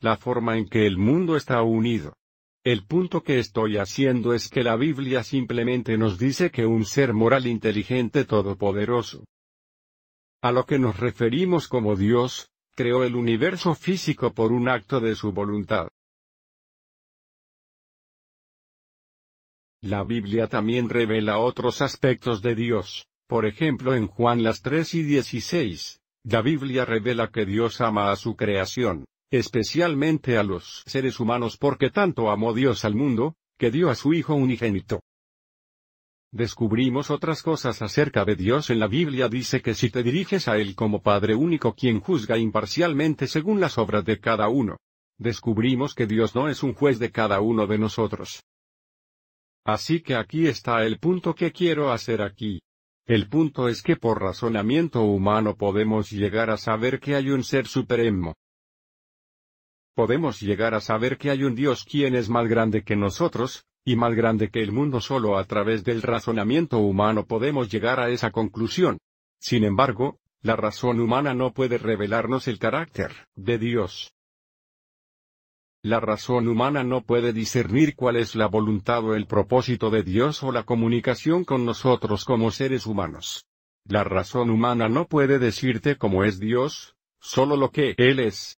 la 0.00 0.16
forma 0.16 0.56
en 0.56 0.66
que 0.66 0.86
el 0.86 0.96
mundo 0.96 1.36
está 1.36 1.60
unido. 1.62 2.16
El 2.64 2.86
punto 2.86 3.22
que 3.22 3.38
estoy 3.38 3.76
haciendo 3.76 4.32
es 4.32 4.48
que 4.48 4.62
la 4.62 4.74
Biblia 4.76 5.22
simplemente 5.22 5.98
nos 5.98 6.18
dice 6.18 6.50
que 6.50 6.64
un 6.64 6.86
ser 6.86 7.12
moral 7.12 7.46
inteligente 7.46 8.24
todopoderoso, 8.24 9.26
a 10.42 10.50
lo 10.50 10.64
que 10.64 10.78
nos 10.78 10.98
referimos 10.98 11.68
como 11.68 11.94
Dios, 11.94 12.48
creó 12.74 13.04
el 13.04 13.16
universo 13.16 13.74
físico 13.74 14.32
por 14.32 14.50
un 14.50 14.70
acto 14.70 15.00
de 15.00 15.14
su 15.14 15.32
voluntad. 15.32 15.88
La 19.82 20.02
Biblia 20.02 20.48
también 20.48 20.88
revela 20.88 21.38
otros 21.38 21.82
aspectos 21.82 22.40
de 22.40 22.54
Dios, 22.54 23.06
por 23.28 23.44
ejemplo 23.44 23.94
en 23.94 24.06
Juan 24.06 24.42
las 24.42 24.62
3 24.62 24.94
y 24.94 25.02
16, 25.02 26.00
la 26.24 26.40
Biblia 26.40 26.86
revela 26.86 27.28
que 27.28 27.44
Dios 27.44 27.82
ama 27.82 28.10
a 28.10 28.16
su 28.16 28.36
creación, 28.36 29.04
especialmente 29.30 30.38
a 30.38 30.42
los 30.42 30.82
seres 30.86 31.20
humanos 31.20 31.56
porque 31.56 31.90
tanto 31.90 32.30
amó 32.30 32.52
Dios 32.54 32.84
al 32.84 32.94
mundo, 32.94 33.36
que 33.58 33.70
dio 33.70 33.90
a 33.90 33.94
su 33.94 34.12
Hijo 34.12 34.34
unigénito. 34.34 35.00
Descubrimos 36.32 37.10
otras 37.10 37.42
cosas 37.42 37.80
acerca 37.80 38.24
de 38.24 38.34
Dios 38.34 38.68
en 38.70 38.80
la 38.80 38.88
Biblia 38.88 39.28
dice 39.28 39.62
que 39.62 39.74
si 39.74 39.90
te 39.90 40.02
diriges 40.02 40.48
a 40.48 40.56
Él 40.58 40.74
como 40.74 41.00
Padre 41.00 41.36
único 41.36 41.74
quien 41.74 42.00
juzga 42.00 42.36
imparcialmente 42.36 43.28
según 43.28 43.60
las 43.60 43.78
obras 43.78 44.04
de 44.04 44.18
cada 44.18 44.48
uno, 44.48 44.78
descubrimos 45.16 45.94
que 45.94 46.08
Dios 46.08 46.34
no 46.34 46.48
es 46.48 46.64
un 46.64 46.74
juez 46.74 46.98
de 46.98 47.12
cada 47.12 47.40
uno 47.40 47.68
de 47.68 47.78
nosotros. 47.78 48.42
Así 49.64 50.00
que 50.00 50.16
aquí 50.16 50.46
está 50.48 50.84
el 50.84 50.98
punto 50.98 51.34
que 51.34 51.52
quiero 51.52 51.92
hacer 51.92 52.20
aquí. 52.20 52.60
El 53.06 53.28
punto 53.28 53.68
es 53.68 53.82
que 53.82 53.96
por 53.96 54.20
razonamiento 54.20 55.02
humano 55.02 55.56
podemos 55.56 56.10
llegar 56.10 56.50
a 56.50 56.56
saber 56.56 57.00
que 57.00 57.14
hay 57.14 57.30
un 57.30 57.44
ser 57.44 57.66
supremo. 57.66 58.34
Podemos 59.94 60.40
llegar 60.40 60.74
a 60.74 60.80
saber 60.80 61.18
que 61.18 61.30
hay 61.30 61.44
un 61.44 61.54
Dios 61.54 61.84
quien 61.84 62.14
es 62.14 62.28
más 62.28 62.48
grande 62.48 62.82
que 62.82 62.96
nosotros, 62.96 63.64
y 63.84 63.96
más 63.96 64.14
grande 64.14 64.50
que 64.50 64.62
el 64.62 64.72
mundo 64.72 65.00
solo 65.00 65.38
a 65.38 65.44
través 65.44 65.84
del 65.84 66.02
razonamiento 66.02 66.78
humano 66.78 67.26
podemos 67.26 67.70
llegar 67.70 68.00
a 68.00 68.08
esa 68.08 68.30
conclusión. 68.30 68.98
Sin 69.38 69.62
embargo, 69.62 70.18
la 70.40 70.56
razón 70.56 71.00
humana 71.00 71.34
no 71.34 71.52
puede 71.52 71.78
revelarnos 71.78 72.48
el 72.48 72.58
carácter 72.58 73.12
de 73.34 73.58
Dios. 73.58 74.12
La 75.82 76.00
razón 76.00 76.48
humana 76.48 76.82
no 76.82 77.02
puede 77.02 77.34
discernir 77.34 77.94
cuál 77.94 78.16
es 78.16 78.34
la 78.34 78.46
voluntad 78.46 79.04
o 79.04 79.14
el 79.14 79.26
propósito 79.26 79.90
de 79.90 80.02
Dios 80.02 80.42
o 80.42 80.50
la 80.50 80.62
comunicación 80.62 81.44
con 81.44 81.66
nosotros 81.66 82.24
como 82.24 82.50
seres 82.50 82.86
humanos. 82.86 83.44
La 83.86 84.02
razón 84.02 84.48
humana 84.48 84.88
no 84.88 85.06
puede 85.06 85.38
decirte 85.38 85.96
cómo 85.96 86.24
es 86.24 86.40
Dios, 86.40 86.96
solo 87.20 87.56
lo 87.56 87.70
que 87.70 87.94
Él 87.98 88.18
es. 88.18 88.58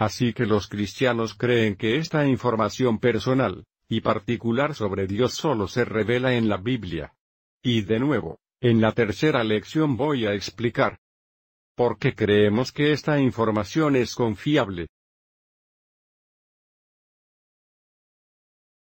Así 0.00 0.32
que 0.32 0.46
los 0.46 0.66
cristianos 0.66 1.34
creen 1.34 1.76
que 1.76 1.98
esta 1.98 2.26
información 2.26 2.98
personal, 3.00 3.66
y 3.86 4.00
particular 4.00 4.74
sobre 4.74 5.06
Dios 5.06 5.34
solo 5.34 5.68
se 5.68 5.84
revela 5.84 6.32
en 6.32 6.48
la 6.48 6.56
Biblia. 6.56 7.12
Y 7.62 7.82
de 7.82 8.00
nuevo, 8.00 8.38
en 8.62 8.80
la 8.80 8.92
tercera 8.92 9.44
lección 9.44 9.98
voy 9.98 10.24
a 10.24 10.32
explicar. 10.32 11.00
¿Por 11.76 11.98
qué 11.98 12.14
creemos 12.14 12.72
que 12.72 12.92
esta 12.92 13.20
información 13.20 13.94
es 13.94 14.14
confiable? 14.14 14.86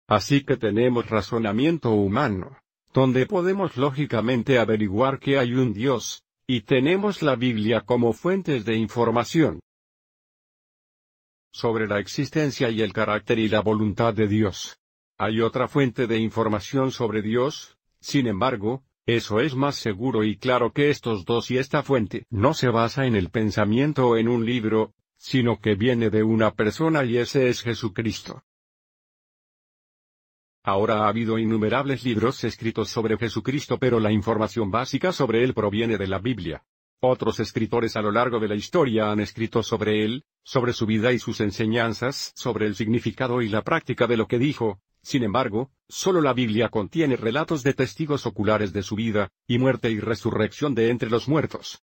Así 0.09 0.43
que 0.43 0.57
tenemos 0.57 1.09
razonamiento 1.09 1.91
humano, 1.91 2.57
donde 2.91 3.25
podemos 3.27 3.77
lógicamente 3.77 4.59
averiguar 4.59 5.19
que 5.19 5.39
hay 5.39 5.53
un 5.53 5.71
Dios, 5.71 6.25
y 6.45 6.63
tenemos 6.63 7.21
la 7.21 7.37
Biblia 7.37 7.79
como 7.85 8.11
fuentes 8.11 8.65
de 8.65 8.75
información 8.75 9.61
sobre 11.57 11.87
la 11.87 11.99
existencia 11.99 12.69
y 12.69 12.83
el 12.83 12.93
carácter 12.93 13.39
y 13.39 13.49
la 13.49 13.61
voluntad 13.61 14.13
de 14.13 14.27
Dios. 14.27 14.79
Hay 15.17 15.41
otra 15.41 15.67
fuente 15.67 16.05
de 16.05 16.19
información 16.19 16.91
sobre 16.91 17.23
Dios, 17.23 17.79
sin 17.99 18.27
embargo, 18.27 18.83
eso 19.07 19.39
es 19.39 19.55
más 19.55 19.75
seguro 19.75 20.23
y 20.23 20.37
claro 20.37 20.71
que 20.71 20.91
estos 20.91 21.25
dos 21.25 21.49
y 21.49 21.57
esta 21.57 21.81
fuente 21.81 22.27
no 22.29 22.53
se 22.53 22.69
basa 22.69 23.07
en 23.07 23.15
el 23.15 23.31
pensamiento 23.31 24.09
o 24.09 24.17
en 24.17 24.27
un 24.27 24.45
libro, 24.45 24.93
sino 25.15 25.59
que 25.59 25.73
viene 25.73 26.11
de 26.11 26.21
una 26.21 26.53
persona 26.53 27.03
y 27.03 27.17
ese 27.17 27.49
es 27.49 27.63
Jesucristo. 27.63 28.43
Ahora 30.61 31.05
ha 31.05 31.07
habido 31.07 31.39
innumerables 31.39 32.03
libros 32.03 32.43
escritos 32.43 32.89
sobre 32.89 33.17
Jesucristo 33.17 33.79
pero 33.79 33.99
la 33.99 34.11
información 34.11 34.69
básica 34.69 35.11
sobre 35.11 35.43
él 35.43 35.55
proviene 35.55 35.97
de 35.97 36.07
la 36.07 36.19
Biblia. 36.19 36.63
Otros 36.99 37.39
escritores 37.39 37.95
a 37.95 38.01
lo 38.01 38.11
largo 38.11 38.39
de 38.39 38.47
la 38.47 38.55
historia 38.55 39.11
han 39.11 39.19
escrito 39.19 39.61
sobre 39.61 40.03
él, 40.03 40.23
sobre 40.43 40.73
su 40.73 40.87
vida 40.87 41.13
y 41.13 41.19
sus 41.19 41.41
enseñanzas, 41.41 42.31
sobre 42.35 42.65
el 42.65 42.75
significado 42.75 43.41
y 43.43 43.49
la 43.49 43.61
práctica 43.61 44.07
de 44.07 44.17
lo 44.17 44.27
que 44.27 44.39
dijo, 44.39 44.79
sin 45.03 45.23
embargo, 45.23 45.71
solo 45.87 46.21
la 46.21 46.33
Biblia 46.33 46.69
contiene 46.69 47.15
relatos 47.15 47.61
de 47.61 47.73
testigos 47.73 48.25
oculares 48.25 48.73
de 48.73 48.81
su 48.81 48.95
vida, 48.95 49.29
y 49.47 49.59
muerte 49.59 49.91
y 49.91 49.99
resurrección 49.99 50.73
de 50.73 50.89
entre 50.89 51.09
los 51.09 51.27
muertos. 51.27 51.83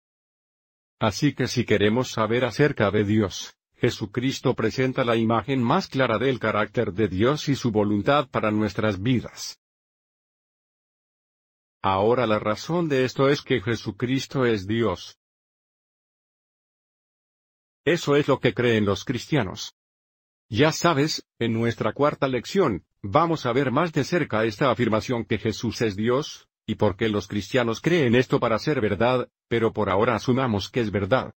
Así 0.99 1.33
que 1.33 1.47
si 1.47 1.65
queremos 1.65 2.09
saber 2.09 2.43
acerca 2.43 2.89
de 2.89 3.03
Dios, 3.03 3.55
Jesucristo 3.75 4.55
presenta 4.55 5.03
la 5.03 5.15
imagen 5.17 5.61
más 5.61 5.87
clara 5.87 6.17
del 6.17 6.39
carácter 6.39 6.93
de 6.93 7.07
Dios 7.07 7.47
y 7.47 7.55
su 7.55 7.71
voluntad 7.71 8.27
para 8.29 8.49
nuestras 8.49 9.01
vidas. 9.01 9.59
Ahora 11.87 12.25
la 12.25 12.39
razón 12.39 12.89
de 12.89 13.05
esto 13.05 13.29
es 13.29 13.43
que 13.43 13.61
Jesucristo 13.61 14.43
es 14.43 14.65
Dios. 14.65 15.19
Eso 17.85 18.15
es 18.15 18.27
lo 18.27 18.39
que 18.39 18.55
creen 18.55 18.85
los 18.85 19.05
cristianos. 19.05 19.75
Ya 20.49 20.71
sabes, 20.71 21.27
en 21.37 21.53
nuestra 21.53 21.93
cuarta 21.93 22.27
lección, 22.27 22.87
vamos 23.03 23.45
a 23.45 23.53
ver 23.53 23.69
más 23.69 23.93
de 23.93 24.03
cerca 24.03 24.45
esta 24.45 24.71
afirmación 24.71 25.25
que 25.25 25.37
Jesús 25.37 25.79
es 25.81 25.95
Dios, 25.95 26.49
y 26.65 26.73
por 26.73 26.97
qué 26.97 27.07
los 27.07 27.27
cristianos 27.27 27.81
creen 27.81 28.15
esto 28.15 28.39
para 28.39 28.57
ser 28.57 28.81
verdad, 28.81 29.29
pero 29.47 29.71
por 29.71 29.91
ahora 29.91 30.15
asumamos 30.15 30.71
que 30.71 30.79
es 30.79 30.89
verdad. 30.89 31.35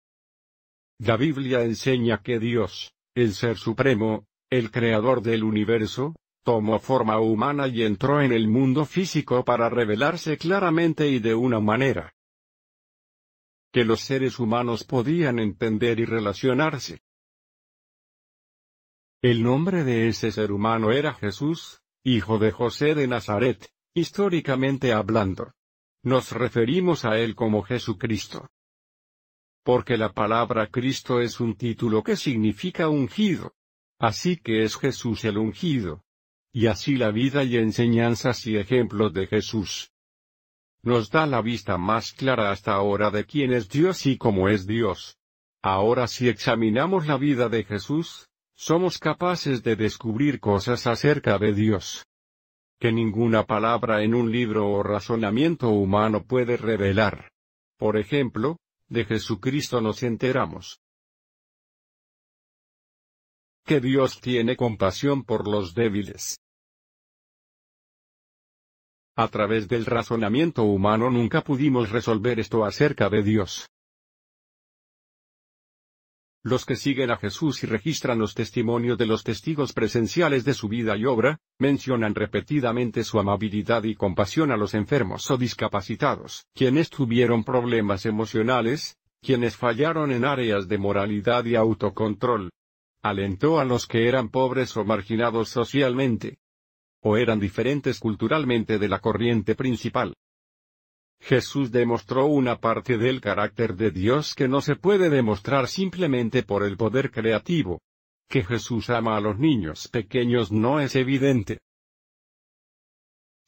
La 0.99 1.17
Biblia 1.17 1.63
enseña 1.63 2.21
que 2.21 2.37
Dios, 2.37 2.93
el 3.15 3.33
Ser 3.33 3.57
Supremo, 3.57 4.27
el 4.51 4.69
Creador 4.69 5.23
del 5.23 5.43
universo, 5.43 6.13
tomó 6.45 6.79
forma 6.79 7.19
humana 7.19 7.67
y 7.67 7.83
entró 7.83 8.21
en 8.21 8.31
el 8.31 8.47
mundo 8.47 8.85
físico 8.85 9.43
para 9.43 9.67
revelarse 9.69 10.37
claramente 10.37 11.09
y 11.09 11.19
de 11.19 11.35
una 11.35 11.59
manera 11.59 12.13
que 13.73 13.83
los 13.83 13.99
seres 13.99 14.39
humanos 14.39 14.85
podían 14.85 15.39
entender 15.39 15.99
y 15.99 16.05
relacionarse. 16.05 17.01
El 19.21 19.43
nombre 19.43 19.83
de 19.83 20.07
ese 20.07 20.31
ser 20.31 20.53
humano 20.53 20.93
era 20.93 21.13
Jesús, 21.13 21.81
hijo 22.03 22.39
de 22.39 22.51
José 22.51 22.95
de 22.95 23.07
Nazaret, 23.07 23.69
históricamente 23.93 24.93
hablando. 24.93 25.51
Nos 26.03 26.31
referimos 26.31 27.03
a 27.03 27.17
él 27.17 27.35
como 27.35 27.63
Jesucristo 27.63 28.47
porque 29.65 29.97
la 29.97 30.13
palabra 30.13 30.67
Cristo 30.67 31.19
es 31.19 31.39
un 31.39 31.55
título 31.55 32.03
que 32.03 32.15
significa 32.15 32.87
ungido. 32.87 33.55
Así 33.99 34.37
que 34.37 34.63
es 34.63 34.77
Jesús 34.77 35.25
el 35.25 35.39
ungido. 35.39 36.04
Y 36.57 36.67
así 36.67 36.95
la 36.95 37.12
vida 37.12 37.43
y 37.43 37.57
enseñanzas 37.57 38.47
y 38.47 38.55
ejemplos 38.55 39.12
de 39.12 39.27
Jesús. 39.27 39.91
Nos 40.83 41.09
da 41.09 41.25
la 41.25 41.41
vista 41.41 41.77
más 41.77 42.13
clara 42.13 42.50
hasta 42.50 42.71
ahora 42.71 43.12
de 43.12 43.25
quién 43.25 43.51
es 43.51 43.67
Dios 43.67 44.05
y 44.05 44.17
cómo 44.17 44.47
es 44.47 44.65
Dios. 44.65 45.17
Ahora 45.62 46.07
si 46.07 46.29
examinamos 46.29 47.07
la 47.07 47.17
vida 47.17 47.50
de 47.50 47.65
Jesús, 47.65 48.29
somos 48.53 49.00
capaces 49.00 49.63
de 49.63 49.75
descubrir 49.75 50.39
cosas 50.39 50.88
acerca 50.88 51.38
de 51.38 51.53
Dios. 51.53 52.05
Que 52.79 52.93
ninguna 52.93 53.45
palabra 53.45 54.01
en 54.03 54.15
un 54.15 54.31
libro 54.31 54.69
o 54.69 54.81
razonamiento 54.81 55.67
humano 55.67 56.24
puede 56.24 56.55
revelar. 56.55 57.33
Por 57.77 57.97
ejemplo, 57.97 58.59
de 58.88 59.03
Jesucristo 59.03 59.81
nos 59.81 60.03
enteramos. 60.03 60.79
Que 63.65 63.81
Dios 63.81 64.21
tiene 64.21 64.55
compasión 64.55 65.25
por 65.25 65.50
los 65.50 65.74
débiles. 65.74 66.38
A 69.17 69.29
través 69.29 69.69
del 69.69 69.86
razonamiento 69.86 70.63
humano 70.63 71.10
nunca 71.10 71.41
pudimos 71.41 71.89
resolver 71.89 72.38
esto 72.38 72.65
acerca 72.65 73.10
de 73.10 73.24
Dios. 73.24 73.69
Los 76.43 76.65
que 76.65 76.75
siguen 76.75 77.10
a 77.10 77.17
Jesús 77.17 77.63
y 77.63 77.67
registran 77.67 78.19
los 78.19 78.36
testimonios 78.36 78.98
de 78.98 79.05
los 79.05 79.24
testigos 79.24 79.72
presenciales 79.72 80.43
de 80.43 80.53
su 80.53 80.67
vida 80.67 80.98
y 80.98 81.05
obra, 81.05 81.39
mencionan 81.57 82.13
repetidamente 82.13 83.05
su 83.05 83.17
amabilidad 83.17 83.86
y 83.86 83.95
compasión 83.95 84.51
a 84.51 84.57
los 84.57 84.74
enfermos 84.74 85.31
o 85.31 85.38
discapacitados, 85.38 86.45
quienes 86.53 86.89
tuvieron 86.89 87.45
problemas 87.45 88.05
emocionales, 88.05 88.98
quienes 89.22 89.55
fallaron 89.55 90.12
en 90.12 90.25
áreas 90.25 90.67
de 90.67 90.77
moralidad 90.77 91.45
y 91.45 91.55
autocontrol. 91.55 92.51
alentó 93.01 93.60
a 93.60 93.65
los 93.65 93.88
que 93.88 94.07
eran 94.10 94.29
pobres 94.29 94.75
o 94.77 94.84
marginados 94.84 95.50
socialmente, 95.50 96.38
o 97.07 97.17
eran 97.17 97.39
diferentes 97.39 98.00
culturalmente 98.00 98.79
de 98.79 98.88
la 98.88 99.00
corriente 99.00 99.53
principal. 99.53 100.15
Jesús 101.21 101.71
demostró 101.71 102.25
una 102.25 102.59
parte 102.59 102.97
del 102.97 103.21
carácter 103.21 103.75
de 103.75 103.91
Dios 103.91 104.33
que 104.33 104.47
no 104.47 104.59
se 104.59 104.75
puede 104.75 105.12
demostrar 105.12 105.67
simplemente 105.67 106.41
por 106.41 106.63
el 106.63 106.77
poder 106.77 107.12
creativo. 107.12 107.79
Que 108.27 108.43
Jesús 108.43 108.89
ama 108.89 109.17
a 109.17 109.21
los 109.21 109.38
niños 109.38 109.88
pequeños 109.88 110.51
no 110.51 110.79
es 110.79 110.95
evidente. 110.95 111.59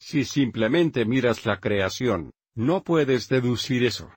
Si 0.00 0.24
simplemente 0.24 1.04
miras 1.04 1.44
la 1.44 1.58
creación, 1.58 2.30
no 2.54 2.84
puedes 2.84 3.28
deducir 3.28 3.84
eso. 3.84 4.14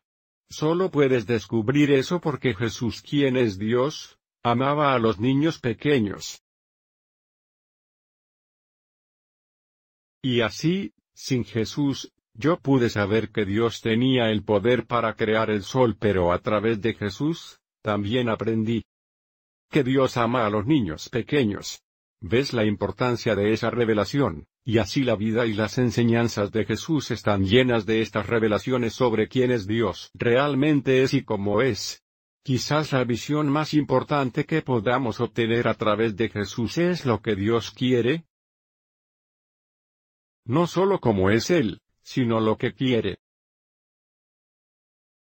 Solo 0.51 0.91
puedes 0.91 1.25
descubrir 1.25 1.91
eso 1.91 2.21
porque 2.21 2.53
Jesús, 2.53 3.01
quien 3.01 3.37
es 3.37 3.57
Dios, 3.57 4.19
amaba 4.43 4.93
a 4.93 4.99
los 4.99 5.19
niños 5.19 5.59
pequeños. 5.59 6.43
Y 10.21 10.41
así, 10.41 10.93
sin 11.13 11.45
Jesús, 11.45 12.11
yo 12.33 12.57
pude 12.57 12.89
saber 12.89 13.29
que 13.29 13.45
Dios 13.45 13.81
tenía 13.81 14.29
el 14.29 14.43
poder 14.43 14.85
para 14.85 15.15
crear 15.15 15.49
el 15.49 15.63
sol, 15.63 15.97
pero 15.99 16.31
a 16.31 16.39
través 16.39 16.81
de 16.81 16.93
Jesús, 16.93 17.59
también 17.81 18.29
aprendí 18.29 18.83
que 19.69 19.83
Dios 19.83 20.17
ama 20.17 20.45
a 20.45 20.49
los 20.49 20.65
niños 20.65 21.09
pequeños. 21.09 21.81
¿Ves 22.19 22.53
la 22.53 22.65
importancia 22.65 23.35
de 23.35 23.53
esa 23.53 23.71
revelación? 23.71 24.45
Y 24.63 24.77
así 24.77 25.03
la 25.03 25.15
vida 25.15 25.47
y 25.47 25.53
las 25.53 25.79
enseñanzas 25.79 26.51
de 26.51 26.65
Jesús 26.65 27.09
están 27.09 27.45
llenas 27.45 27.87
de 27.87 28.01
estas 28.01 28.27
revelaciones 28.27 28.93
sobre 28.93 29.27
quién 29.27 29.49
es 29.49 29.65
Dios 29.65 30.11
realmente 30.13 31.01
es 31.01 31.15
y 31.15 31.23
cómo 31.23 31.61
es. 31.61 32.03
Quizás 32.43 32.91
la 32.91 33.03
visión 33.03 33.49
más 33.49 33.73
importante 33.73 34.45
que 34.45 34.61
podamos 34.61 35.19
obtener 35.19 35.67
a 35.67 35.73
través 35.73 36.15
de 36.15 36.29
Jesús 36.29 36.77
es 36.77 37.05
lo 37.05 37.21
que 37.21 37.35
Dios 37.35 37.71
quiere. 37.71 38.25
No 40.45 40.67
solo 40.67 40.99
como 40.99 41.29
es 41.29 41.49
Él, 41.49 41.81
sino 42.01 42.39
lo 42.39 42.57
que 42.57 42.73
quiere. 42.73 43.19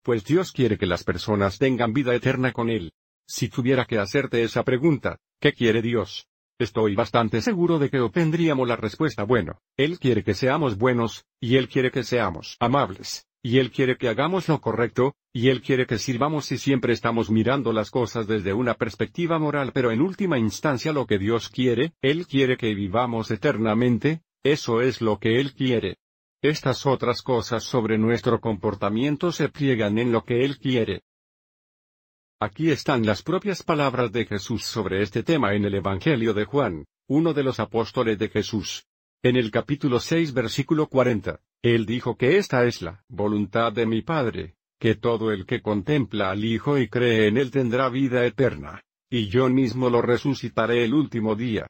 Pues 0.02 0.24
Dios 0.24 0.52
quiere 0.52 0.78
que 0.78 0.86
las 0.86 1.04
personas 1.04 1.58
tengan 1.58 1.92
vida 1.92 2.14
eterna 2.14 2.52
con 2.52 2.70
Él. 2.70 2.92
Si 3.26 3.48
tuviera 3.48 3.84
que 3.84 3.98
hacerte 3.98 4.42
esa 4.42 4.62
pregunta, 4.62 5.18
¿qué 5.40 5.52
quiere 5.52 5.82
Dios? 5.82 6.26
Estoy 6.58 6.94
bastante 6.94 7.42
seguro 7.42 7.78
de 7.78 7.90
que 7.90 8.00
obtendríamos 8.00 8.66
la 8.66 8.76
respuesta 8.76 9.22
bueno, 9.22 9.60
Él 9.76 9.98
quiere 9.98 10.24
que 10.24 10.34
seamos 10.34 10.76
buenos, 10.76 11.24
y 11.40 11.56
Él 11.56 11.68
quiere 11.68 11.90
que 11.90 12.02
seamos 12.02 12.56
amables, 12.58 13.26
y 13.42 13.58
Él 13.58 13.70
quiere 13.70 13.96
que 13.96 14.08
hagamos 14.08 14.48
lo 14.48 14.60
correcto, 14.60 15.14
y 15.32 15.50
Él 15.50 15.62
quiere 15.62 15.86
que 15.86 15.98
sirvamos 15.98 16.50
y 16.50 16.58
siempre 16.58 16.92
estamos 16.92 17.30
mirando 17.30 17.72
las 17.72 17.90
cosas 17.90 18.26
desde 18.26 18.54
una 18.54 18.74
perspectiva 18.74 19.38
moral, 19.38 19.70
pero 19.72 19.92
en 19.92 20.00
última 20.00 20.38
instancia 20.38 20.92
lo 20.92 21.06
que 21.06 21.18
Dios 21.18 21.48
quiere, 21.48 21.92
Él 22.02 22.26
quiere 22.26 22.56
que 22.56 22.74
vivamos 22.74 23.30
eternamente, 23.30 24.22
eso 24.44 24.80
es 24.80 25.00
lo 25.00 25.18
que 25.18 25.40
Él 25.40 25.54
quiere. 25.54 25.98
Estas 26.42 26.86
otras 26.86 27.22
cosas 27.22 27.64
sobre 27.64 27.98
nuestro 27.98 28.40
comportamiento 28.40 29.32
se 29.32 29.48
pliegan 29.48 29.98
en 29.98 30.12
lo 30.12 30.24
que 30.24 30.44
Él 30.44 30.58
quiere. 30.58 31.02
Aquí 32.40 32.70
están 32.70 33.04
las 33.04 33.24
propias 33.24 33.64
palabras 33.64 34.12
de 34.12 34.24
Jesús 34.24 34.64
sobre 34.64 35.02
este 35.02 35.24
tema 35.24 35.54
en 35.54 35.64
el 35.64 35.74
Evangelio 35.74 36.34
de 36.34 36.44
Juan, 36.44 36.84
uno 37.08 37.34
de 37.34 37.42
los 37.42 37.58
apóstoles 37.58 38.16
de 38.18 38.28
Jesús. 38.28 38.86
En 39.24 39.36
el 39.36 39.50
capítulo 39.50 39.98
6 39.98 40.32
versículo 40.32 40.86
40, 40.86 41.40
Él 41.62 41.84
dijo 41.84 42.16
que 42.16 42.36
esta 42.36 42.64
es 42.64 42.80
la 42.82 43.04
voluntad 43.08 43.72
de 43.72 43.86
mi 43.86 44.02
Padre, 44.02 44.54
que 44.78 44.94
todo 44.94 45.32
el 45.32 45.44
que 45.44 45.60
contempla 45.60 46.30
al 46.30 46.44
Hijo 46.44 46.78
y 46.78 46.88
cree 46.88 47.26
en 47.26 47.36
Él 47.36 47.50
tendrá 47.50 47.88
vida 47.88 48.24
eterna, 48.24 48.84
y 49.10 49.26
yo 49.26 49.48
mismo 49.48 49.90
lo 49.90 50.00
resucitaré 50.00 50.84
el 50.84 50.94
último 50.94 51.34
día. 51.34 51.66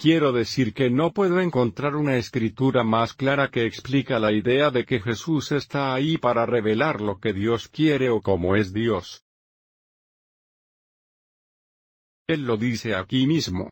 Quiero 0.00 0.30
decir 0.30 0.74
que 0.74 0.90
no 0.90 1.12
puedo 1.12 1.40
encontrar 1.40 1.96
una 1.96 2.18
escritura 2.18 2.84
más 2.84 3.14
clara 3.14 3.50
que 3.50 3.66
explica 3.66 4.20
la 4.20 4.30
idea 4.30 4.70
de 4.70 4.84
que 4.84 5.00
Jesús 5.00 5.50
está 5.50 5.92
ahí 5.92 6.18
para 6.18 6.46
revelar 6.46 7.00
lo 7.00 7.18
que 7.18 7.32
Dios 7.32 7.66
quiere 7.66 8.08
o 8.08 8.20
cómo 8.20 8.54
es 8.54 8.72
Dios. 8.72 9.24
Él 12.28 12.42
lo 12.42 12.56
dice 12.56 12.94
aquí 12.94 13.26
mismo. 13.26 13.70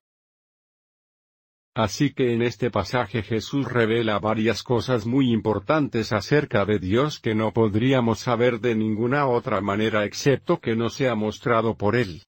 Así 1.77 2.13
que 2.13 2.33
en 2.33 2.43
este 2.43 2.73
pasaje 2.73 3.23
Jesús 3.23 3.71
revela 3.71 4.19
varias 4.19 4.65
cosas 4.65 5.07
muy 5.07 5.31
importantes 5.31 6.13
acerca 6.13 6.65
de 6.65 6.81
Dios 6.81 7.21
que 7.21 7.37
no 7.37 7.53
podríamos 7.53 8.19
saber 8.19 8.59
de 8.59 8.75
ninguna 8.75 9.29
otra 9.29 9.61
manera 9.61 10.05
excepto 10.05 10.59
que 10.59 10.75
no 10.75 10.89
sea 10.89 11.15
mostrado 11.15 11.77
por 11.77 11.95
Él. 11.95 12.25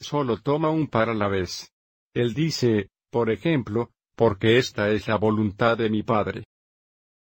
Solo 0.00 0.42
toma 0.42 0.68
un 0.68 0.86
par 0.86 1.08
a 1.08 1.14
la 1.14 1.28
vez. 1.28 1.73
Él 2.14 2.32
dice, 2.32 2.90
por 3.10 3.30
ejemplo, 3.30 3.90
porque 4.14 4.58
esta 4.58 4.88
es 4.90 5.08
la 5.08 5.16
voluntad 5.16 5.76
de 5.76 5.90
mi 5.90 6.04
Padre. 6.04 6.44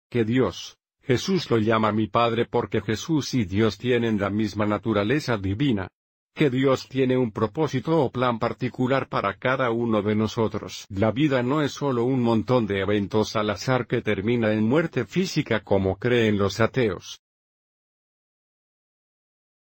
Que 0.09 0.23
Dios, 0.23 0.77
Jesús 1.01 1.49
lo 1.49 1.57
llama 1.57 1.91
mi 1.91 2.07
Padre 2.07 2.45
porque 2.45 2.81
Jesús 2.81 3.33
y 3.33 3.45
Dios 3.45 3.77
tienen 3.79 4.19
la 4.19 4.29
misma 4.29 4.65
naturaleza 4.67 5.37
divina. 5.37 5.87
Que 6.35 6.49
Dios 6.49 6.87
tiene 6.87 7.17
un 7.17 7.31
propósito 7.31 7.99
o 7.99 8.11
plan 8.11 8.39
particular 8.39 9.07
para 9.07 9.35
cada 9.37 9.69
uno 9.71 10.01
de 10.01 10.15
nosotros. 10.15 10.85
La 10.89 11.11
vida 11.11 11.43
no 11.43 11.61
es 11.61 11.71
solo 11.71 12.05
un 12.05 12.21
montón 12.21 12.65
de 12.65 12.79
eventos 12.79 13.35
al 13.35 13.49
azar 13.49 13.85
que 13.85 14.01
termina 14.01 14.51
en 14.53 14.63
muerte 14.63 15.05
física 15.05 15.63
como 15.63 15.97
creen 15.97 16.37
los 16.37 16.59
ateos. 16.59 17.19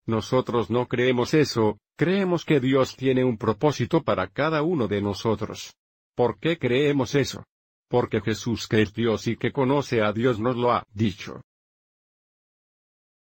Nosotros 0.07 0.71
no 0.71 0.89
creemos 0.89 1.35
eso, 1.35 1.79
creemos 1.99 2.45
que 2.45 2.61
Dios 2.61 2.97
tiene 2.97 3.25
un 3.25 3.37
propósito 3.37 4.05
para 4.05 4.29
cada 4.29 4.63
uno 4.63 4.87
de 4.87 5.03
nosotros. 5.03 5.75
¿Por 6.15 6.39
qué 6.39 6.57
creemos 6.57 7.17
eso? 7.17 7.45
Porque 7.89 8.21
Jesús 8.21 8.69
que 8.69 8.83
es 8.83 8.95
Dios 8.95 9.27
y 9.27 9.37
que 9.37 9.51
conoce 9.51 10.01
a 10.01 10.13
Dios 10.13 10.39
nos 10.39 10.57
lo 10.57 10.73
ha 10.73 10.85
dicho. 10.93 11.43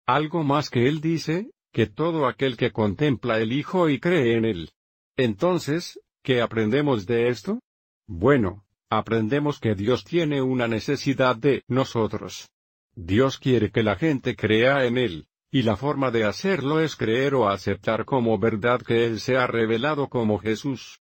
Algo 0.07 0.43
más 0.43 0.71
que 0.71 0.89
Él 0.89 1.01
dice, 1.01 1.53
que 1.73 1.87
todo 1.87 2.27
aquel 2.27 2.57
que 2.57 2.73
contempla 2.73 3.39
el 3.39 3.53
Hijo 3.53 3.89
y 3.89 4.01
cree 4.01 4.37
en 4.37 4.45
Él. 4.45 4.73
Entonces, 5.17 6.01
¿qué 6.25 6.41
aprendemos 6.43 7.07
de 7.07 7.29
esto? 7.29 7.61
Bueno, 8.09 8.65
aprendemos 8.91 9.61
que 9.61 9.77
Dios 9.77 10.05
tiene 10.05 10.43
una 10.43 10.67
necesidad 10.67 11.37
de 11.37 11.63
nosotros. 11.69 12.51
Dios 12.97 13.39
quiere 13.39 13.71
que 13.71 13.85
la 13.85 13.95
gente 13.95 14.35
crea 14.35 14.85
en 14.85 14.99
Él. 14.99 15.29
Y 15.51 15.63
la 15.63 15.77
forma 15.77 16.11
de 16.11 16.25
hacerlo 16.25 16.81
es 16.81 16.95
creer 16.95 17.35
o 17.35 17.49
aceptar 17.49 18.05
como 18.05 18.39
verdad 18.39 18.83
que 18.83 19.07
Él 19.07 19.21
se 19.21 19.37
ha 19.37 19.47
revelado 19.47 20.09
como 20.09 20.39
Jesús. 20.39 21.01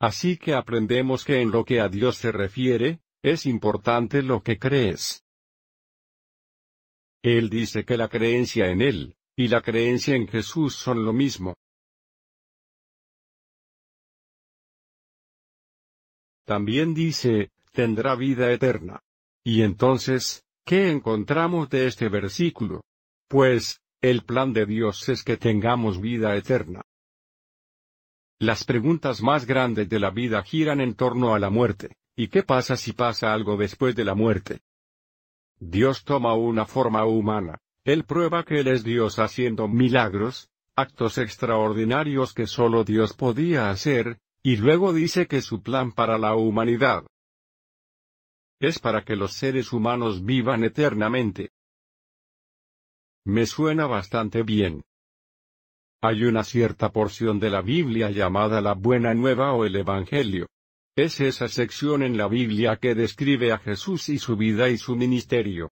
Así 0.00 0.36
que 0.38 0.54
aprendemos 0.54 1.24
que 1.24 1.40
en 1.40 1.50
lo 1.50 1.64
que 1.64 1.80
a 1.80 1.88
Dios 1.88 2.16
se 2.16 2.32
refiere, 2.32 3.00
es 3.22 3.46
importante 3.46 4.22
lo 4.22 4.42
que 4.42 4.58
crees. 4.58 5.24
Él 7.22 7.50
dice 7.50 7.84
que 7.84 7.96
la 7.96 8.08
creencia 8.08 8.68
en 8.68 8.80
Él, 8.80 9.16
y 9.36 9.48
la 9.48 9.60
creencia 9.60 10.14
en 10.14 10.28
Jesús 10.28 10.76
son 10.76 11.04
lo 11.04 11.12
mismo. 11.12 11.54
También 16.44 16.94
dice, 16.94 17.50
tendrá 17.72 18.14
vida 18.14 18.52
eterna. 18.52 19.02
Y 19.44 19.62
entonces, 19.62 20.45
¿Qué 20.68 20.90
encontramos 20.90 21.70
de 21.70 21.86
este 21.86 22.08
versículo? 22.08 22.82
Pues, 23.28 23.80
el 24.00 24.24
plan 24.24 24.52
de 24.52 24.66
Dios 24.66 25.08
es 25.08 25.22
que 25.22 25.36
tengamos 25.36 26.00
vida 26.00 26.34
eterna. 26.34 26.82
Las 28.40 28.64
preguntas 28.64 29.22
más 29.22 29.46
grandes 29.46 29.88
de 29.88 30.00
la 30.00 30.10
vida 30.10 30.42
giran 30.42 30.80
en 30.80 30.96
torno 30.96 31.36
a 31.36 31.38
la 31.38 31.50
muerte, 31.50 31.94
¿y 32.16 32.26
qué 32.26 32.42
pasa 32.42 32.76
si 32.76 32.92
pasa 32.94 33.32
algo 33.32 33.56
después 33.56 33.94
de 33.94 34.04
la 34.04 34.16
muerte? 34.16 34.58
Dios 35.60 36.02
toma 36.02 36.34
una 36.34 36.66
forma 36.66 37.04
humana, 37.04 37.58
Él 37.84 38.02
prueba 38.02 38.42
que 38.42 38.58
Él 38.58 38.66
es 38.66 38.82
Dios 38.82 39.20
haciendo 39.20 39.68
milagros, 39.68 40.50
actos 40.74 41.18
extraordinarios 41.18 42.34
que 42.34 42.48
solo 42.48 42.82
Dios 42.82 43.12
podía 43.12 43.70
hacer, 43.70 44.18
y 44.42 44.56
luego 44.56 44.92
dice 44.92 45.28
que 45.28 45.42
su 45.42 45.62
plan 45.62 45.92
para 45.92 46.18
la 46.18 46.34
humanidad 46.34 47.04
es 48.60 48.78
para 48.78 49.02
que 49.02 49.16
los 49.16 49.32
seres 49.32 49.72
humanos 49.72 50.24
vivan 50.24 50.64
eternamente. 50.64 51.50
Me 53.24 53.46
suena 53.46 53.86
bastante 53.86 54.42
bien. 54.42 54.82
Hay 56.02 56.24
una 56.24 56.44
cierta 56.44 56.92
porción 56.92 57.40
de 57.40 57.50
la 57.50 57.62
Biblia 57.62 58.10
llamada 58.10 58.60
la 58.60 58.74
Buena 58.74 59.14
Nueva 59.14 59.52
o 59.52 59.64
el 59.64 59.76
Evangelio. 59.76 60.46
Es 60.94 61.20
esa 61.20 61.48
sección 61.48 62.02
en 62.02 62.16
la 62.16 62.28
Biblia 62.28 62.76
que 62.76 62.94
describe 62.94 63.52
a 63.52 63.58
Jesús 63.58 64.08
y 64.08 64.18
su 64.18 64.36
vida 64.36 64.68
y 64.70 64.78
su 64.78 64.96
ministerio. 64.96 65.72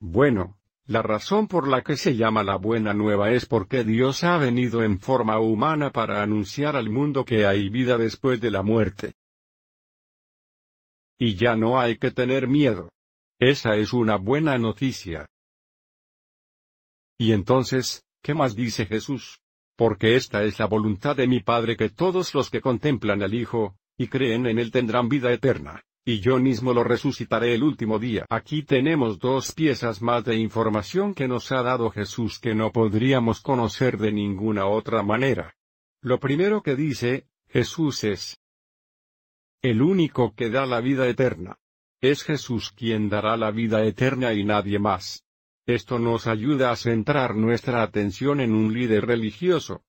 Bueno, 0.00 0.58
la 0.86 1.02
razón 1.02 1.48
por 1.48 1.68
la 1.68 1.82
que 1.82 1.96
se 1.96 2.16
llama 2.16 2.42
la 2.42 2.56
Buena 2.56 2.94
Nueva 2.94 3.30
es 3.32 3.46
porque 3.46 3.84
Dios 3.84 4.24
ha 4.24 4.38
venido 4.38 4.82
en 4.82 4.98
forma 4.98 5.38
humana 5.38 5.90
para 5.90 6.22
anunciar 6.22 6.76
al 6.76 6.88
mundo 6.88 7.24
que 7.24 7.44
hay 7.46 7.68
vida 7.68 7.98
después 7.98 8.40
de 8.40 8.50
la 8.50 8.62
muerte. 8.62 9.14
Y 11.22 11.34
ya 11.34 11.54
no 11.54 11.78
hay 11.78 11.98
que 11.98 12.10
tener 12.10 12.48
miedo. 12.48 12.88
Esa 13.38 13.76
es 13.76 13.92
una 13.92 14.16
buena 14.16 14.56
noticia. 14.56 15.26
Y 17.18 17.32
entonces, 17.32 18.02
¿qué 18.22 18.32
más 18.32 18.56
dice 18.56 18.86
Jesús? 18.86 19.42
Porque 19.76 20.16
esta 20.16 20.42
es 20.44 20.58
la 20.58 20.64
voluntad 20.64 21.14
de 21.14 21.26
mi 21.26 21.40
Padre 21.40 21.76
que 21.76 21.90
todos 21.90 22.34
los 22.34 22.48
que 22.48 22.62
contemplan 22.62 23.22
al 23.22 23.34
Hijo, 23.34 23.76
y 23.98 24.08
creen 24.08 24.46
en 24.46 24.58
Él 24.58 24.70
tendrán 24.70 25.10
vida 25.10 25.30
eterna, 25.30 25.82
y 26.06 26.20
yo 26.20 26.38
mismo 26.38 26.72
lo 26.72 26.84
resucitaré 26.84 27.54
el 27.54 27.64
último 27.64 27.98
día. 27.98 28.24
Aquí 28.30 28.62
tenemos 28.62 29.18
dos 29.18 29.52
piezas 29.52 30.00
más 30.00 30.24
de 30.24 30.36
información 30.36 31.12
que 31.12 31.28
nos 31.28 31.52
ha 31.52 31.62
dado 31.62 31.90
Jesús 31.90 32.38
que 32.38 32.54
no 32.54 32.72
podríamos 32.72 33.42
conocer 33.42 33.98
de 33.98 34.10
ninguna 34.10 34.64
otra 34.66 35.02
manera. 35.02 35.54
Lo 36.00 36.18
primero 36.18 36.62
que 36.62 36.76
dice, 36.76 37.26
Jesús 37.46 38.04
es 38.04 38.39
el 39.62 39.82
único 39.82 40.34
que 40.34 40.48
da 40.48 40.64
la 40.64 40.80
vida 40.80 41.06
eterna. 41.06 41.58
Es 42.00 42.22
Jesús 42.22 42.72
quien 42.74 43.10
dará 43.10 43.36
la 43.36 43.50
vida 43.50 43.84
eterna 43.84 44.32
y 44.32 44.42
nadie 44.42 44.78
más. 44.78 45.24
Esto 45.66 45.98
nos 45.98 46.26
ayuda 46.26 46.70
a 46.70 46.76
centrar 46.76 47.36
nuestra 47.36 47.82
atención 47.82 48.40
en 48.40 48.54
un 48.54 48.72
líder 48.72 49.04
religioso. 49.06 49.84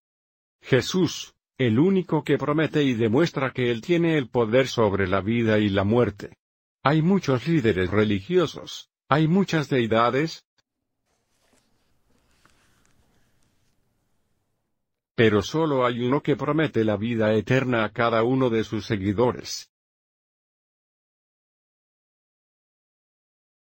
Jesús, 0.62 1.36
el 1.57 1.79
único 1.79 2.23
que 2.23 2.38
promete 2.38 2.84
y 2.84 2.93
demuestra 2.93 3.51
que 3.51 3.71
Él 3.71 3.81
tiene 3.81 4.17
el 4.17 4.29
poder 4.29 4.67
sobre 4.67 5.07
la 5.07 5.21
vida 5.21 5.57
y 5.60 5.69
la 5.69 5.86
muerte. 5.86 6.38
Hay 6.84 7.01
muchos 7.01 7.47
líderes 7.47 7.89
religiosos, 7.89 8.89
hay 9.07 9.27
muchas 9.27 9.69
deidades, 9.69 10.45
pero 15.23 15.43
solo 15.43 15.86
hay 15.86 15.99
uno 15.99 16.23
que 16.23 16.36
promete 16.36 16.84
la 16.84 16.97
vida 16.97 17.31
eterna 17.36 17.84
a 17.84 17.91
cada 17.91 18.23
uno 18.23 18.49
de 18.49 18.63
sus 18.63 18.88
seguidores. 18.88 19.69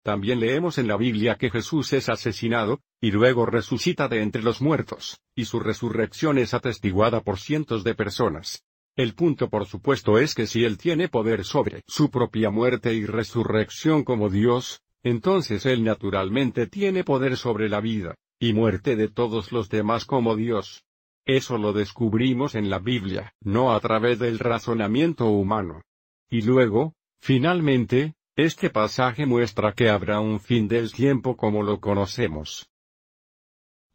También 0.03 0.39
leemos 0.39 0.77
en 0.77 0.87
la 0.87 0.97
Biblia 0.97 1.35
que 1.35 1.49
Jesús 1.49 1.93
es 1.93 2.09
asesinado, 2.09 2.81
y 3.01 3.09
luego 3.09 3.47
resucita 3.47 4.07
de 4.07 4.21
entre 4.21 4.43
los 4.43 4.61
muertos, 4.61 5.19
y 5.35 5.45
su 5.45 5.59
resurrección 5.59 6.37
es 6.37 6.53
atestiguada 6.53 7.21
por 7.21 7.39
cientos 7.39 7.83
de 7.83 7.95
personas. 7.95 8.63
El 8.95 9.15
punto 9.15 9.49
por 9.49 9.65
supuesto 9.65 10.19
es 10.19 10.35
que 10.35 10.45
si 10.45 10.63
Él 10.63 10.77
tiene 10.77 11.09
poder 11.09 11.43
sobre 11.43 11.81
su 11.87 12.11
propia 12.11 12.51
muerte 12.51 12.93
y 12.93 13.07
resurrección 13.07 14.03
como 14.03 14.29
Dios, 14.29 14.83
entonces 15.01 15.65
Él 15.65 15.83
naturalmente 15.83 16.67
tiene 16.67 17.03
poder 17.03 17.35
sobre 17.35 17.67
la 17.67 17.81
vida, 17.81 18.13
y 18.39 18.53
muerte 18.53 18.95
de 18.95 19.07
todos 19.07 19.51
los 19.51 19.69
demás 19.69 20.05
como 20.05 20.35
Dios. 20.35 20.83
Eso 21.27 21.57
lo 21.57 21.73
descubrimos 21.73 22.55
en 22.55 22.69
la 22.69 22.79
Biblia, 22.79 23.33
no 23.41 23.73
a 23.73 23.81
través 23.81 24.17
del 24.17 24.39
razonamiento 24.39 25.25
humano. 25.25 25.81
Y 26.29 26.41
luego, 26.43 26.93
finalmente, 27.19 28.15
este 28.37 28.69
pasaje 28.69 29.25
muestra 29.25 29.73
que 29.73 29.89
habrá 29.89 30.21
un 30.21 30.39
fin 30.39 30.69
del 30.69 30.93
tiempo 30.93 31.35
como 31.35 31.63
lo 31.63 31.81
conocemos. 31.81 32.69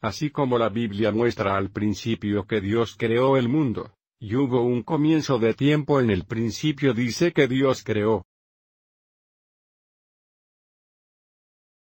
Así 0.02 0.28
como 0.28 0.58
la 0.58 0.68
Biblia 0.68 1.10
muestra 1.10 1.56
al 1.56 1.70
principio 1.70 2.46
que 2.46 2.60
Dios 2.60 2.96
creó 2.98 3.38
el 3.38 3.48
mundo, 3.48 3.94
y 4.20 4.34
hubo 4.36 4.60
un 4.60 4.82
comienzo 4.82 5.38
de 5.38 5.54
tiempo 5.54 6.00
en 6.00 6.10
el 6.10 6.26
principio 6.26 6.92
dice 6.92 7.32
que 7.32 7.48
Dios 7.48 7.82
creó. 7.82 8.26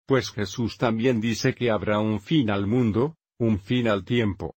Pues 0.07 0.31
Jesús 0.31 0.79
también 0.79 1.21
dice 1.21 1.55
que 1.55 1.71
habrá 1.71 1.99
un 1.99 2.21
fin 2.21 2.49
al 2.49 2.67
mundo, 2.67 3.17
un 3.39 3.59
fin 3.59 3.87
al 3.89 4.03
tiempo. 4.03 4.55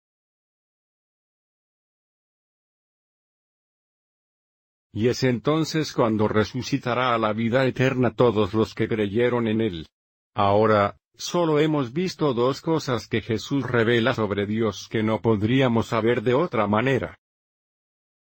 Y 4.98 5.06
es 5.06 5.22
entonces 5.22 5.92
cuando 5.92 6.26
resucitará 6.26 7.14
a 7.14 7.18
la 7.18 7.32
vida 7.32 7.64
eterna 7.66 8.16
todos 8.16 8.52
los 8.52 8.74
que 8.74 8.88
creyeron 8.88 9.46
en 9.46 9.60
él. 9.60 9.86
Ahora, 10.34 10.96
solo 11.14 11.60
hemos 11.60 11.92
visto 11.92 12.34
dos 12.34 12.60
cosas 12.60 13.06
que 13.06 13.20
Jesús 13.20 13.62
revela 13.62 14.12
sobre 14.12 14.44
Dios 14.44 14.88
que 14.90 15.04
no 15.04 15.20
podríamos 15.20 15.86
saber 15.86 16.22
de 16.22 16.34
otra 16.34 16.66
manera. 16.66 17.16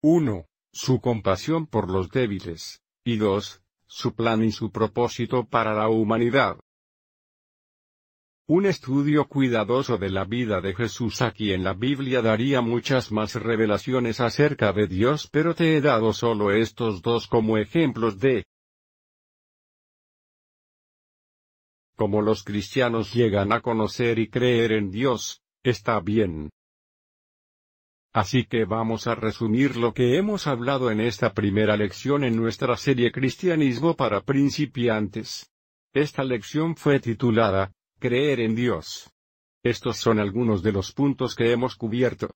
1. 0.03 0.45
Su 0.71 1.01
compasión 1.01 1.67
por 1.67 1.91
los 1.91 2.11
débiles, 2.11 2.83
y 3.03 3.17
2. 3.17 3.63
Su 3.87 4.15
plan 4.15 4.45
y 4.45 4.53
su 4.53 4.71
propósito 4.71 5.47
para 5.47 5.73
la 5.73 5.89
humanidad. 5.89 6.59
Un 8.51 8.65
estudio 8.65 9.29
cuidadoso 9.29 9.99
de 9.99 10.09
la 10.09 10.25
vida 10.25 10.63
de 10.63 10.75
Jesús 10.75 11.21
aquí 11.21 11.53
en 11.53 11.63
la 11.63 11.75
Biblia 11.75 12.23
daría 12.23 12.63
muchas 12.63 13.13
más 13.13 13.35
revelaciones 13.35 14.21
acerca 14.21 14.73
de 14.73 14.87
Dios, 14.87 15.29
pero 15.31 15.55
te 15.55 15.77
he 15.77 15.83
dado 15.83 16.15
solo 16.15 16.51
estos 16.51 17.03
dos 17.03 17.27
como 17.27 17.59
ejemplos 17.59 18.19
de 18.19 18.47
cómo 21.95 22.23
los 22.23 22.43
cristianos 22.43 23.13
llegan 23.13 23.53
a 23.53 23.61
conocer 23.61 24.19
y 24.19 24.31
creer 24.31 24.73
en 24.73 24.91
Dios, 24.91 25.43
está 25.63 26.01
bien. 26.01 26.49
Así 28.15 28.47
que 28.47 28.65
vamos 28.65 29.07
a 29.09 29.15
resumir 29.15 29.77
lo 29.77 29.93
que 29.93 30.17
hemos 30.17 30.47
hablado 30.47 30.91
en 30.91 31.03
esta 31.03 31.35
primera 31.35 31.77
lección 31.77 32.25
en 32.25 32.35
nuestra 32.35 32.79
serie 32.79 33.13
Cristianismo 33.13 33.95
para 33.95 34.23
principiantes. 34.23 35.51
Esta 35.93 36.25
lección 36.25 36.77
fue 36.77 36.99
titulada, 36.99 37.73
Creer 38.01 38.39
en 38.39 38.55
Dios. 38.55 39.11
Estos 39.65 39.97
son 39.97 40.21
algunos 40.21 40.63
de 40.63 40.71
los 40.71 40.93
puntos 40.93 41.35
que 41.35 41.51
hemos 41.51 41.75
cubierto. 41.75 42.31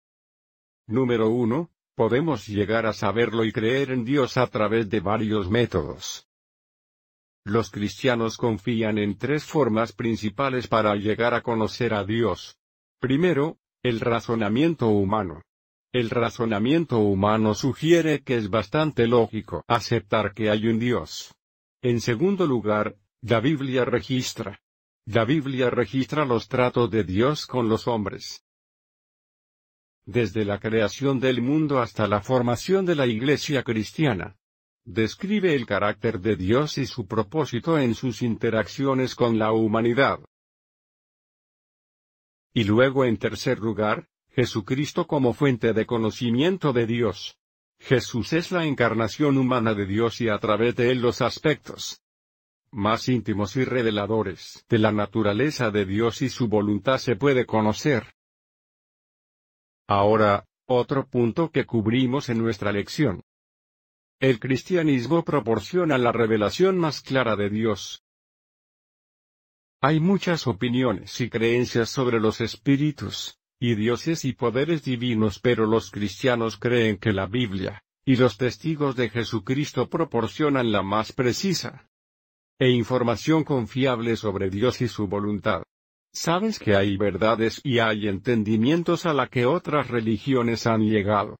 Número 0.88 1.30
1. 1.30 1.70
Podemos 1.94 2.48
llegar 2.48 2.88
a 2.88 2.94
saberlo 2.94 3.46
y 3.46 3.52
creer 3.52 3.92
en 3.92 4.04
Dios 4.04 4.38
a 4.38 4.48
través 4.48 4.90
de 4.90 5.02
varios 5.02 5.52
métodos. 5.52 6.28
Los 7.46 7.70
cristianos 7.70 8.38
confían 8.38 8.98
en 8.98 9.20
tres 9.20 9.46
formas 9.46 9.94
principales 9.94 10.68
para 10.68 10.96
llegar 10.96 11.36
a 11.36 11.42
conocer 11.42 11.94
a 11.94 12.04
Dios. 12.06 12.58
Primero, 13.00 13.60
el 13.84 14.00
razonamiento 14.00 14.88
humano. 14.88 15.44
El 15.94 16.10
razonamiento 16.10 16.98
humano 16.98 17.54
sugiere 17.54 18.24
que 18.24 18.36
es 18.36 18.50
bastante 18.50 19.06
lógico 19.06 19.64
aceptar 19.68 20.34
que 20.34 20.50
hay 20.50 20.66
un 20.66 20.80
Dios. 20.80 21.36
En 21.84 22.02
segundo 22.02 22.48
lugar, 22.48 22.96
la 23.22 23.40
Biblia 23.40 23.86
registra 23.86 24.60
la 25.06 25.26
Biblia 25.26 25.70
registra 25.70 26.26
los 26.26 26.48
tratos 26.48 26.90
de 26.92 27.04
Dios 27.04 27.48
con 27.48 27.68
los 27.68 27.88
hombres. 27.88 28.44
Desde 30.06 30.46
la 30.46 30.60
creación 30.60 31.20
del 31.20 31.42
mundo 31.42 31.80
hasta 31.80 32.08
la 32.08 32.22
formación 32.22 32.86
de 32.86 32.96
la 32.96 33.08
Iglesia 33.08 33.64
cristiana. 33.64 34.38
Describe 34.84 35.56
el 35.56 35.66
carácter 35.66 36.20
de 36.20 36.36
Dios 36.36 36.78
y 36.78 36.86
su 36.86 37.08
propósito 37.08 37.78
en 37.78 37.94
sus 37.94 38.22
interacciones 38.22 39.16
con 39.16 39.38
la 39.38 39.52
humanidad. 39.52 40.20
Y 42.54 42.64
luego 42.64 43.06
en 43.06 43.18
tercer 43.18 43.60
lugar, 43.60 44.08
Jesucristo 44.30 45.08
como 45.08 45.34
fuente 45.34 45.74
de 45.74 45.86
conocimiento 45.86 46.74
de 46.74 46.88
Dios. 46.88 47.38
Jesús 47.80 48.34
es 48.34 48.52
la 48.52 48.66
encarnación 48.66 49.38
humana 49.38 49.74
de 49.74 49.86
Dios 49.86 50.22
y 50.22 50.30
a 50.30 50.38
través 50.38 50.76
de 50.76 50.92
él 50.92 51.02
los 51.02 51.22
aspectos 51.22 52.02
más 52.72 53.10
íntimos 53.10 53.56
y 53.58 53.66
reveladores 53.66 54.66
de 54.70 54.80
la 54.80 54.92
naturaleza 54.92 55.72
de 55.72 55.86
Dios 55.86 56.22
y 56.22 56.30
su 56.30 56.48
voluntad 56.48 56.98
se 56.98 57.16
puede 57.16 57.46
conocer. 57.46 58.14
Ahora, 59.88 60.46
otro 60.68 61.06
punto 61.06 61.52
que 61.52 61.66
cubrimos 61.66 62.30
en 62.30 62.38
nuestra 62.38 62.72
lección. 62.72 63.24
El 64.22 64.40
cristianismo 64.40 65.24
proporciona 65.26 65.98
la 65.98 66.12
revelación 66.12 66.78
más 66.78 67.02
clara 67.02 67.36
de 67.36 67.50
Dios. 67.50 68.04
Hay 69.82 70.00
muchas 70.00 70.48
opiniones 70.48 71.20
y 71.20 71.30
creencias 71.30 71.90
sobre 71.90 72.20
los 72.20 72.40
espíritus, 72.40 73.40
y 73.60 73.76
dioses 73.76 74.24
y 74.26 74.34
poderes 74.34 74.84
divinos 74.84 75.40
pero 75.40 75.66
los 75.66 75.92
cristianos 75.92 76.58
creen 76.58 76.98
que 76.98 77.12
la 77.12 77.26
Biblia, 77.26 77.84
y 78.06 78.16
los 78.16 78.38
testigos 78.38 78.96
de 78.96 79.10
Jesucristo 79.10 79.90
proporcionan 79.90 80.72
la 80.72 80.84
más 80.84 81.12
precisa, 81.12 81.91
e 82.62 82.70
información 82.70 83.44
confiable 83.44 84.16
sobre 84.16 84.52
Dios 84.52 84.82
y 84.82 84.88
su 84.88 85.08
voluntad. 85.08 85.64
Sabes 86.14 86.60
que 86.60 86.76
hay 86.76 86.96
verdades 86.96 87.60
y 87.64 87.80
hay 87.80 88.08
entendimientos 88.08 89.08
a 89.08 89.16
la 89.16 89.26
que 89.26 89.48
otras 89.48 89.88
religiones 89.88 90.68
han 90.68 90.82
llegado. 90.82 91.38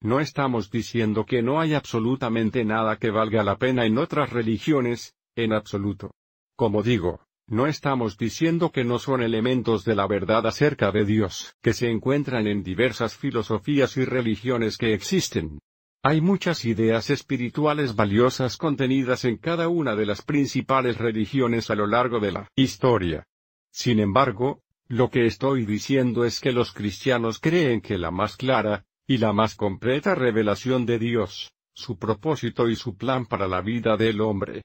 No 0.00 0.20
estamos 0.20 0.70
diciendo 0.70 1.26
que 1.26 1.42
no 1.42 1.60
hay 1.60 1.74
absolutamente 1.74 2.64
nada 2.64 2.96
que 2.96 3.10
valga 3.10 3.42
la 3.42 3.58
pena 3.58 3.84
en 3.84 3.98
otras 3.98 4.30
religiones, 4.30 5.14
en 5.36 5.52
absoluto. 5.52 6.12
Como 6.56 6.82
digo, 6.82 7.20
no 7.46 7.66
estamos 7.66 8.16
diciendo 8.16 8.72
que 8.72 8.84
no 8.84 8.98
son 8.98 9.20
elementos 9.20 9.84
de 9.84 9.94
la 9.94 10.06
verdad 10.06 10.46
acerca 10.46 10.92
de 10.92 11.04
Dios, 11.04 11.54
que 11.60 11.74
se 11.74 11.90
encuentran 11.90 12.46
en 12.46 12.62
diversas 12.62 13.18
filosofías 13.18 13.98
y 13.98 14.06
religiones 14.06 14.78
que 14.78 14.94
existen. 14.94 15.58
Hay 16.02 16.20
muchas 16.20 16.64
ideas 16.64 17.10
espirituales 17.10 17.96
valiosas 17.96 18.56
contenidas 18.56 19.24
en 19.24 19.36
cada 19.36 19.68
una 19.68 19.96
de 19.96 20.06
las 20.06 20.22
principales 20.22 20.96
religiones 20.96 21.70
a 21.70 21.74
lo 21.74 21.88
largo 21.88 22.20
de 22.20 22.30
la 22.30 22.48
historia. 22.54 23.26
Sin 23.72 23.98
embargo, 23.98 24.62
lo 24.86 25.10
que 25.10 25.26
estoy 25.26 25.66
diciendo 25.66 26.24
es 26.24 26.38
que 26.38 26.52
los 26.52 26.72
cristianos 26.72 27.40
creen 27.40 27.80
que 27.80 27.98
la 27.98 28.12
más 28.12 28.36
clara, 28.36 28.84
y 29.08 29.18
la 29.18 29.32
más 29.32 29.56
completa 29.56 30.14
revelación 30.14 30.86
de 30.86 31.00
Dios, 31.00 31.50
su 31.74 31.98
propósito 31.98 32.68
y 32.68 32.76
su 32.76 32.96
plan 32.96 33.26
para 33.26 33.48
la 33.48 33.60
vida 33.60 33.96
del 33.96 34.20
hombre. 34.20 34.62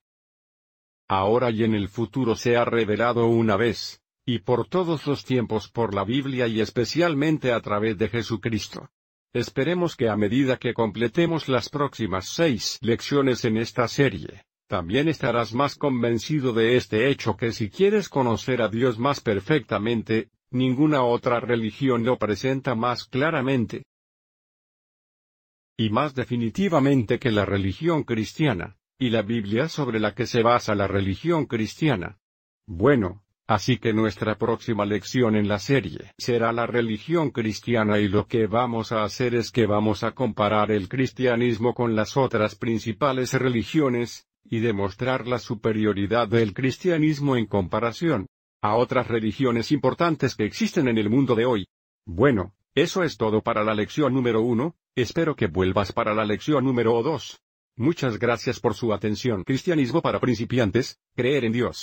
Ahora 1.07 1.49
y 1.49 1.63
en 1.63 1.73
el 1.73 1.89
futuro 1.89 2.35
se 2.35 2.57
ha 2.57 2.63
revelado 2.63 3.25
una 3.25 3.57
vez, 3.57 4.01
y 4.23 4.39
por 4.39 4.67
todos 4.67 5.07
los 5.07 5.25
tiempos 5.25 5.67
por 5.67 5.95
la 5.95 6.03
Biblia 6.03 6.45
y 6.47 6.61
especialmente 6.61 7.51
a 7.51 7.59
través 7.59 7.97
de 7.97 8.09
Jesucristo. 8.09 8.89
Esperemos 9.33 9.95
que 9.95 10.09
a 10.09 10.15
medida 10.15 10.57
que 10.57 10.75
completemos 10.75 11.49
las 11.49 11.67
próximas 11.69 12.29
seis 12.29 12.77
lecciones 12.81 13.43
en 13.45 13.57
esta 13.57 13.87
serie, 13.87 14.45
también 14.67 15.07
estarás 15.07 15.55
más 15.55 15.75
convencido 15.75 16.53
de 16.53 16.77
este 16.77 17.09
hecho 17.09 17.35
que 17.35 17.51
si 17.51 17.71
quieres 17.71 18.09
conocer 18.09 18.61
a 18.61 18.69
Dios 18.69 18.99
más 18.99 19.21
perfectamente, 19.21 20.29
ninguna 20.51 21.03
otra 21.03 21.39
religión 21.39 22.03
lo 22.03 22.17
presenta 22.19 22.75
más 22.75 23.05
claramente. 23.05 23.83
Y 25.77 25.89
más 25.89 26.13
definitivamente 26.13 27.17
que 27.17 27.31
la 27.31 27.45
religión 27.45 28.03
cristiana, 28.03 28.77
y 28.99 29.09
la 29.09 29.23
Biblia 29.23 29.67
sobre 29.67 29.99
la 29.99 30.13
que 30.13 30.27
se 30.27 30.43
basa 30.43 30.75
la 30.75 30.87
religión 30.87 31.47
cristiana. 31.47 32.19
Bueno, 32.67 33.22
Así 33.47 33.77
que 33.77 33.93
nuestra 33.93 34.37
próxima 34.37 34.85
lección 34.85 35.35
en 35.35 35.47
la 35.47 35.59
serie 35.59 36.11
será 36.17 36.53
la 36.53 36.65
religión 36.65 37.31
cristiana 37.31 37.99
y 37.99 38.07
lo 38.07 38.25
que 38.27 38.47
vamos 38.47 38.91
a 38.91 39.03
hacer 39.03 39.35
es 39.35 39.51
que 39.51 39.65
vamos 39.65 40.03
a 40.03 40.11
comparar 40.11 40.71
el 40.71 40.87
cristianismo 40.87 41.73
con 41.73 41.95
las 41.95 42.15
otras 42.15 42.55
principales 42.55 43.33
religiones, 43.33 44.27
y 44.45 44.59
demostrar 44.59 45.27
la 45.27 45.39
superioridad 45.39 46.27
del 46.27 46.53
cristianismo 46.53 47.35
en 47.37 47.45
comparación 47.45 48.27
a 48.61 48.75
otras 48.75 49.07
religiones 49.07 49.71
importantes 49.71 50.35
que 50.35 50.45
existen 50.45 50.87
en 50.87 50.97
el 50.97 51.09
mundo 51.09 51.35
de 51.35 51.45
hoy. 51.45 51.67
Bueno, 52.05 52.53
eso 52.75 53.03
es 53.03 53.17
todo 53.17 53.41
para 53.41 53.63
la 53.63 53.73
lección 53.73 54.13
número 54.13 54.41
uno, 54.41 54.75
espero 54.95 55.35
que 55.35 55.47
vuelvas 55.47 55.91
para 55.91 56.13
la 56.13 56.25
lección 56.25 56.63
número 56.63 57.01
dos. 57.03 57.41
Muchas 57.75 58.19
gracias 58.19 58.59
por 58.59 58.75
su 58.75 58.93
atención. 58.93 59.43
Cristianismo 59.43 60.01
para 60.01 60.19
principiantes, 60.19 60.99
creer 61.15 61.45
en 61.45 61.53
Dios. 61.53 61.77